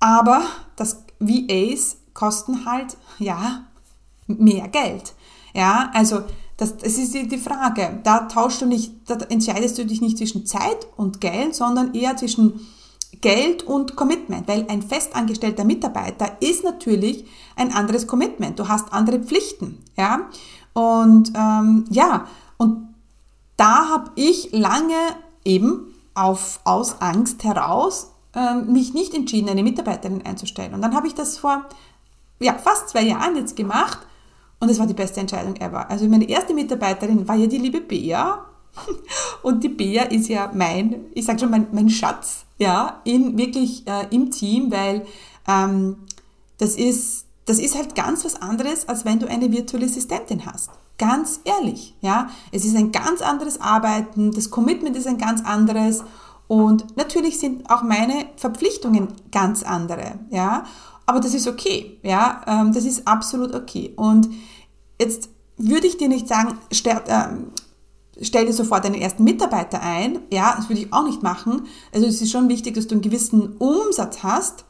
Aber 0.00 0.42
das 0.76 1.04
VAs 1.18 1.98
kosten 2.14 2.64
halt, 2.64 2.96
ja, 3.18 3.66
mehr 4.26 4.68
Geld. 4.68 5.14
Ja, 5.54 5.90
also 5.92 6.22
das, 6.56 6.76
das 6.76 6.98
ist 6.98 7.14
die 7.14 7.38
Frage. 7.38 8.00
Da 8.02 8.20
tauschst 8.20 8.62
du 8.62 8.66
nicht, 8.66 8.92
da 9.06 9.16
entscheidest 9.28 9.78
du 9.78 9.86
dich 9.86 10.00
nicht 10.00 10.18
zwischen 10.18 10.46
Zeit 10.46 10.86
und 10.96 11.20
Geld, 11.20 11.54
sondern 11.54 11.94
eher 11.94 12.16
zwischen 12.16 12.60
Geld 13.20 13.62
und 13.64 13.96
Commitment, 13.96 14.48
weil 14.48 14.66
ein 14.68 14.82
festangestellter 14.82 15.64
Mitarbeiter 15.64 16.36
ist 16.40 16.64
natürlich 16.64 17.24
ein 17.56 17.72
anderes 17.72 18.06
Commitment. 18.06 18.58
Du 18.58 18.68
hast 18.68 18.92
andere 18.92 19.20
Pflichten, 19.20 19.78
ja. 19.96 20.28
Und 20.72 21.32
ähm, 21.34 21.84
ja, 21.90 22.26
und 22.56 22.94
da 23.56 23.88
habe 23.88 24.12
ich 24.14 24.52
lange 24.52 24.94
eben 25.44 25.94
auf, 26.14 26.60
aus 26.64 27.00
Angst 27.00 27.44
heraus 27.44 28.09
ähm, 28.34 28.72
mich 28.72 28.94
nicht 28.94 29.14
entschieden, 29.14 29.48
eine 29.48 29.62
Mitarbeiterin 29.62 30.24
einzustellen. 30.24 30.74
Und 30.74 30.82
dann 30.82 30.94
habe 30.94 31.06
ich 31.06 31.14
das 31.14 31.38
vor 31.38 31.64
ja, 32.40 32.54
fast 32.54 32.90
zwei 32.90 33.02
Jahren 33.02 33.36
jetzt 33.36 33.56
gemacht 33.56 33.98
und 34.60 34.68
es 34.68 34.78
war 34.78 34.86
die 34.86 34.94
beste 34.94 35.20
Entscheidung 35.20 35.56
ever. 35.56 35.90
Also 35.90 36.06
meine 36.06 36.28
erste 36.28 36.54
Mitarbeiterin 36.54 37.26
war 37.26 37.36
ja 37.36 37.46
die 37.46 37.58
liebe 37.58 37.80
Bea. 37.80 38.46
Und 39.42 39.64
die 39.64 39.68
Bea 39.68 40.04
ist 40.04 40.28
ja 40.28 40.50
mein, 40.54 41.06
ich 41.12 41.24
sage 41.24 41.40
schon, 41.40 41.50
mein, 41.50 41.66
mein 41.72 41.90
Schatz, 41.90 42.44
ja, 42.58 43.00
in, 43.04 43.36
wirklich 43.36 43.84
äh, 43.88 44.06
im 44.14 44.30
Team, 44.30 44.70
weil 44.70 45.06
ähm, 45.48 45.96
das, 46.58 46.76
ist, 46.76 47.24
das 47.46 47.58
ist 47.58 47.74
halt 47.74 47.96
ganz 47.96 48.24
was 48.24 48.40
anderes, 48.40 48.88
als 48.88 49.04
wenn 49.04 49.18
du 49.18 49.28
eine 49.28 49.50
virtuelle 49.50 49.86
Assistentin 49.86 50.46
hast. 50.46 50.70
Ganz 50.98 51.40
ehrlich, 51.44 51.96
ja. 52.00 52.30
Es 52.52 52.64
ist 52.64 52.76
ein 52.76 52.92
ganz 52.92 53.22
anderes 53.22 53.60
Arbeiten, 53.60 54.30
das 54.30 54.50
Commitment 54.50 54.96
ist 54.96 55.06
ein 55.06 55.18
ganz 55.18 55.44
anderes 55.44 56.04
und 56.50 56.96
natürlich 56.96 57.38
sind 57.38 57.70
auch 57.70 57.84
meine 57.84 58.26
Verpflichtungen 58.34 59.06
ganz 59.30 59.62
andere, 59.62 60.18
ja. 60.30 60.64
Aber 61.06 61.20
das 61.20 61.32
ist 61.32 61.46
okay, 61.46 62.00
ja. 62.02 62.40
Ähm, 62.44 62.72
das 62.72 62.84
ist 62.86 63.06
absolut 63.06 63.54
okay. 63.54 63.92
Und 63.94 64.28
jetzt 65.00 65.28
würde 65.56 65.86
ich 65.86 65.96
dir 65.96 66.08
nicht 66.08 66.26
sagen, 66.26 66.58
stell, 66.72 67.00
äh, 67.06 67.28
stell 68.20 68.46
dir 68.46 68.52
sofort 68.52 68.84
deinen 68.84 68.96
ersten 69.00 69.22
Mitarbeiter 69.22 69.80
ein. 69.80 70.22
Ja, 70.32 70.54
das 70.56 70.68
würde 70.68 70.82
ich 70.82 70.92
auch 70.92 71.04
nicht 71.04 71.22
machen. 71.22 71.68
Also 71.94 72.08
es 72.08 72.20
ist 72.20 72.32
schon 72.32 72.48
wichtig, 72.48 72.74
dass 72.74 72.88
du 72.88 72.96
einen 72.96 73.02
gewissen 73.02 73.56
Umsatz 73.58 74.24
hast 74.24 74.64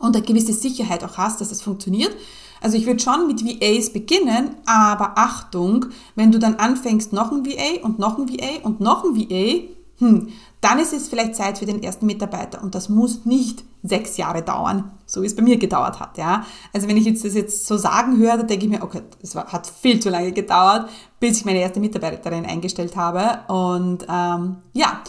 und 0.00 0.14
eine 0.14 0.26
gewisse 0.26 0.52
Sicherheit 0.52 1.02
auch 1.02 1.16
hast, 1.16 1.40
dass 1.40 1.48
das 1.48 1.62
funktioniert. 1.62 2.14
Also 2.60 2.76
ich 2.76 2.84
würde 2.84 3.02
schon 3.02 3.26
mit 3.26 3.42
VAs 3.42 3.90
beginnen, 3.90 4.56
aber 4.66 5.16
Achtung, 5.16 5.86
wenn 6.14 6.30
du 6.30 6.38
dann 6.38 6.56
anfängst, 6.56 7.14
noch 7.14 7.32
ein 7.32 7.46
VA 7.46 7.82
und 7.82 7.98
noch 7.98 8.18
ein 8.18 8.28
VA 8.28 8.62
und 8.64 8.80
noch 8.80 9.02
ein 9.02 9.16
VA, 9.16 9.74
hm, 10.04 10.28
dann 10.60 10.78
ist 10.78 10.92
es 10.92 11.08
vielleicht 11.08 11.34
Zeit 11.34 11.58
für 11.58 11.66
den 11.66 11.82
ersten 11.82 12.06
Mitarbeiter 12.06 12.62
und 12.62 12.74
das 12.74 12.88
muss 12.88 13.24
nicht 13.24 13.64
sechs 13.82 14.16
Jahre 14.16 14.42
dauern, 14.42 14.92
so 15.04 15.22
wie 15.22 15.26
es 15.26 15.36
bei 15.36 15.42
mir 15.42 15.58
gedauert 15.58 16.00
hat. 16.00 16.16
Ja? 16.16 16.44
Also 16.72 16.88
wenn 16.88 16.96
ich 16.96 17.04
jetzt 17.04 17.24
das 17.24 17.34
jetzt 17.34 17.66
so 17.66 17.76
sagen 17.76 18.16
höre, 18.16 18.38
dann 18.38 18.46
denke 18.46 18.64
ich 18.64 18.70
mir, 18.70 18.82
okay, 18.82 19.02
das 19.20 19.34
hat 19.34 19.66
viel 19.66 20.00
zu 20.00 20.08
lange 20.08 20.32
gedauert, 20.32 20.88
bis 21.20 21.38
ich 21.38 21.44
meine 21.44 21.60
erste 21.60 21.80
Mitarbeiterin 21.80 22.46
eingestellt 22.46 22.96
habe. 22.96 23.40
Und 23.52 24.06
ähm, 24.08 24.56
ja, 24.72 25.02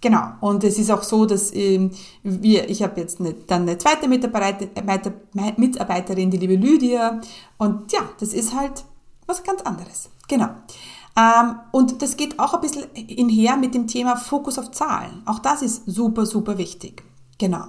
genau. 0.00 0.32
Und 0.40 0.62
es 0.64 0.78
ist 0.78 0.90
auch 0.90 1.02
so, 1.02 1.24
dass 1.24 1.54
ähm, 1.54 1.90
wir, 2.22 2.68
ich 2.68 2.82
habe 2.82 3.00
jetzt 3.00 3.18
eine, 3.18 3.32
dann 3.32 3.62
eine 3.62 3.78
zweite 3.78 4.08
Mitarbeiter, 4.08 4.66
Mitarbeiterin, 5.56 6.30
die 6.30 6.36
liebe 6.36 6.56
Lydia. 6.56 7.20
Und 7.56 7.92
ja, 7.92 8.00
das 8.20 8.34
ist 8.34 8.54
halt 8.54 8.84
was 9.26 9.42
ganz 9.42 9.62
anderes. 9.62 10.10
Genau. 10.28 10.48
Ähm, 11.18 11.58
und 11.72 12.00
das 12.00 12.16
geht 12.16 12.38
auch 12.38 12.54
ein 12.54 12.60
bisschen 12.60 12.84
inher 12.94 13.56
mit 13.56 13.74
dem 13.74 13.88
Thema 13.88 14.16
Fokus 14.16 14.58
auf 14.58 14.70
Zahlen. 14.70 15.22
Auch 15.26 15.40
das 15.40 15.62
ist 15.62 15.82
super, 15.86 16.24
super 16.26 16.58
wichtig. 16.58 17.02
Genau. 17.38 17.64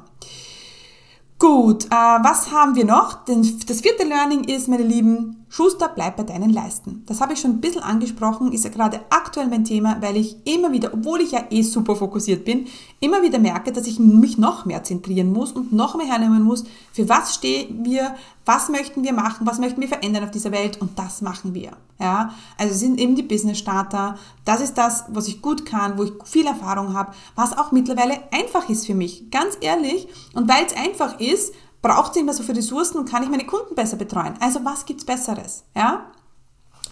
Gut, 1.39 1.85
äh, 1.85 1.89
was 1.89 2.51
haben 2.51 2.75
wir 2.75 2.85
noch? 2.85 3.25
das 3.25 3.81
vierte 3.81 4.03
Learning 4.03 4.43
ist, 4.43 4.67
meine 4.67 4.83
Lieben, 4.83 5.38
Schuster, 5.51 5.89
bleib 5.93 6.15
bei 6.15 6.23
deinen 6.23 6.51
Leisten. 6.51 7.03
Das 7.07 7.21
habe 7.21 7.33
ich 7.33 7.39
schon 7.39 7.51
ein 7.51 7.61
bisschen 7.61 7.81
angesprochen, 7.81 8.51
ist 8.51 8.65
ja 8.65 8.69
gerade 8.69 9.01
aktuell 9.09 9.47
mein 9.47 9.63
Thema, 9.63 9.97
weil 9.99 10.15
ich 10.15 10.37
immer 10.45 10.71
wieder, 10.71 10.93
obwohl 10.93 11.21
ich 11.21 11.31
ja 11.31 11.43
eh 11.49 11.63
super 11.63 11.95
fokussiert 11.95 12.45
bin, 12.45 12.67
immer 12.99 13.23
wieder 13.23 13.39
merke, 13.39 13.71
dass 13.71 13.87
ich 13.87 13.99
mich 13.99 14.37
noch 14.37 14.65
mehr 14.65 14.83
zentrieren 14.83 15.33
muss 15.33 15.51
und 15.51 15.73
noch 15.73 15.95
mehr 15.95 16.05
hernehmen 16.05 16.43
muss, 16.43 16.65
für 16.93 17.09
was 17.09 17.33
stehen 17.33 17.83
wir, 17.83 18.15
was 18.45 18.69
möchten 18.69 19.03
wir 19.03 19.13
machen, 19.13 19.47
was 19.47 19.57
möchten 19.57 19.81
wir 19.81 19.87
verändern 19.87 20.23
auf 20.23 20.31
dieser 20.31 20.51
Welt 20.51 20.79
und 20.81 20.97
das 20.99 21.21
machen 21.21 21.55
wir. 21.55 21.71
Ja, 21.99 22.33
also 22.57 22.75
sind 22.75 22.99
eben 22.99 23.15
die 23.15 23.23
Business 23.23 23.57
Starter. 23.57 24.17
Das 24.45 24.61
ist 24.61 24.75
das, 24.77 25.05
was 25.09 25.27
ich 25.27 25.41
gut 25.41 25.65
kann, 25.65 25.97
wo 25.97 26.03
ich 26.03 26.13
viel 26.25 26.45
Erfahrung 26.45 26.93
habe, 26.93 27.13
was 27.35 27.57
auch 27.57 27.71
mittlerweile 27.71 28.19
einfach 28.31 28.69
ist 28.69 28.85
für 28.85 28.95
mich. 28.95 29.29
Ganz 29.31 29.57
ehrlich. 29.61 30.07
Und 30.33 30.47
weil 30.47 30.65
es 30.65 30.75
einfach 30.75 31.19
ist, 31.19 31.53
braucht 31.81 32.11
es 32.11 32.17
immer 32.17 32.33
so 32.33 32.43
viele 32.43 32.57
Ressourcen 32.57 32.97
und 32.97 33.09
kann 33.09 33.23
ich 33.23 33.29
meine 33.29 33.45
Kunden 33.45 33.75
besser 33.75 33.97
betreuen. 33.97 34.35
Also 34.39 34.63
was 34.65 34.85
gibt's 34.85 35.05
Besseres? 35.05 35.63
Ja? 35.75 36.05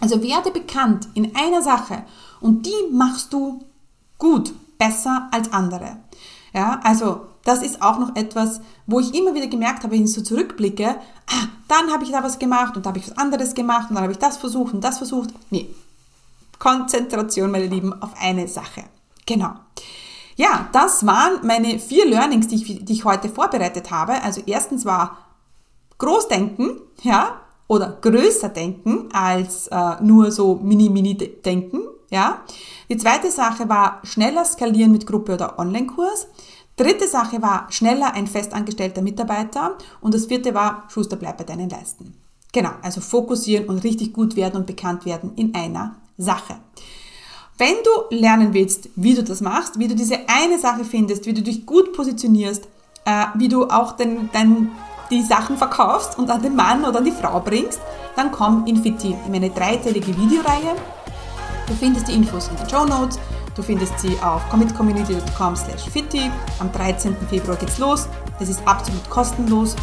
Also 0.00 0.22
werde 0.22 0.50
bekannt 0.50 1.08
in 1.14 1.34
einer 1.36 1.62
Sache 1.62 2.04
und 2.40 2.66
die 2.66 2.92
machst 2.92 3.32
du 3.32 3.60
gut. 4.18 4.52
besser 4.78 5.28
als 5.32 5.52
andere. 5.52 5.98
Ja, 6.54 6.80
also 6.84 7.26
das 7.44 7.62
ist 7.62 7.82
auch 7.82 7.98
noch 7.98 8.16
etwas, 8.16 8.60
wo 8.86 9.00
ich 9.00 9.14
immer 9.14 9.34
wieder 9.34 9.48
gemerkt 9.48 9.82
habe, 9.82 9.94
wenn 9.94 10.04
ich 10.04 10.12
so 10.12 10.22
zurückblicke, 10.22 10.88
ah, 10.88 11.46
dann 11.66 11.90
habe 11.92 12.04
ich 12.04 12.10
da 12.10 12.22
was 12.22 12.38
gemacht 12.38 12.76
und 12.76 12.86
da 12.86 12.90
habe 12.90 12.98
ich 12.98 13.10
was 13.10 13.18
anderes 13.18 13.54
gemacht 13.54 13.90
und 13.90 13.96
dann 13.96 14.04
habe 14.04 14.12
ich 14.12 14.18
das 14.18 14.36
versucht 14.36 14.72
und 14.72 14.82
das 14.82 14.98
versucht. 14.98 15.30
Nee, 15.50 15.74
Konzentration, 16.58 17.50
meine 17.50 17.66
Lieben, 17.66 17.92
auf 18.02 18.10
eine 18.20 18.48
Sache. 18.48 18.84
Genau. 19.26 19.52
Ja, 20.38 20.68
das 20.72 21.04
waren 21.04 21.44
meine 21.44 21.80
vier 21.80 22.06
Learnings, 22.06 22.46
die 22.46 22.54
ich, 22.54 22.84
die 22.84 22.92
ich 22.92 23.04
heute 23.04 23.28
vorbereitet 23.28 23.90
habe. 23.90 24.22
Also 24.22 24.40
erstens 24.46 24.84
war 24.84 25.18
Großdenken, 25.98 26.80
ja, 27.02 27.40
oder 27.66 27.98
größer 28.00 28.48
denken 28.48 29.08
als 29.12 29.66
äh, 29.66 29.96
nur 30.00 30.30
so 30.30 30.54
mini-mini-denken, 30.54 31.82
ja. 32.10 32.44
Die 32.88 32.96
zweite 32.96 33.32
Sache 33.32 33.68
war 33.68 34.00
schneller 34.04 34.44
skalieren 34.44 34.92
mit 34.92 35.08
Gruppe 35.08 35.34
oder 35.34 35.58
Online-Kurs. 35.58 36.28
Dritte 36.76 37.08
Sache 37.08 37.42
war 37.42 37.66
schneller 37.70 38.14
ein 38.14 38.28
festangestellter 38.28 39.02
Mitarbeiter. 39.02 39.76
Und 40.00 40.14
das 40.14 40.26
vierte 40.26 40.54
war 40.54 40.84
Schuster 40.88 41.16
bleib 41.16 41.38
bei 41.38 41.44
deinen 41.44 41.68
Leisten. 41.68 42.14
Genau, 42.52 42.70
also 42.80 43.00
fokussieren 43.00 43.66
und 43.66 43.82
richtig 43.82 44.12
gut 44.12 44.36
werden 44.36 44.58
und 44.60 44.66
bekannt 44.66 45.04
werden 45.04 45.32
in 45.34 45.52
einer 45.56 45.96
Sache. 46.16 46.60
Wenn 47.58 47.74
du 47.82 48.16
lernen 48.16 48.54
willst, 48.54 48.88
wie 48.94 49.14
du 49.14 49.24
das 49.24 49.40
machst, 49.40 49.80
wie 49.80 49.88
du 49.88 49.96
diese 49.96 50.20
eine 50.28 50.60
Sache 50.60 50.84
findest, 50.84 51.26
wie 51.26 51.34
du 51.34 51.42
dich 51.42 51.66
gut 51.66 51.92
positionierst, 51.92 52.68
äh, 53.04 53.24
wie 53.34 53.48
du 53.48 53.68
auch 53.68 53.96
den, 53.96 54.30
den, 54.30 54.70
die 55.10 55.22
Sachen 55.22 55.56
verkaufst 55.56 56.16
und 56.16 56.30
an 56.30 56.40
den 56.40 56.54
Mann 56.54 56.84
oder 56.84 56.98
an 56.98 57.04
die 57.04 57.10
Frau 57.10 57.40
bringst, 57.40 57.80
dann 58.14 58.30
komm 58.30 58.64
in 58.66 58.76
Fitti, 58.76 59.16
in 59.26 59.32
meine 59.32 59.50
dreiteilige 59.50 60.16
Videoreihe. 60.16 60.76
Du 61.66 61.74
findest 61.74 62.06
die 62.06 62.12
Infos 62.12 62.46
in 62.46 62.56
den 62.58 62.68
Show 62.68 62.84
Notes. 62.84 63.18
Du 63.56 63.62
findest 63.62 63.98
sie 63.98 64.16
auf 64.22 64.48
commitcommunity.com 64.50 65.56
slash 65.56 65.88
fitti. 65.92 66.30
Am 66.60 66.70
13. 66.70 67.16
Februar 67.28 67.56
geht's 67.56 67.78
los. 67.78 68.06
Es 68.38 68.48
ist 68.48 68.62
absolut 68.66 69.10
kostenlos 69.10 69.74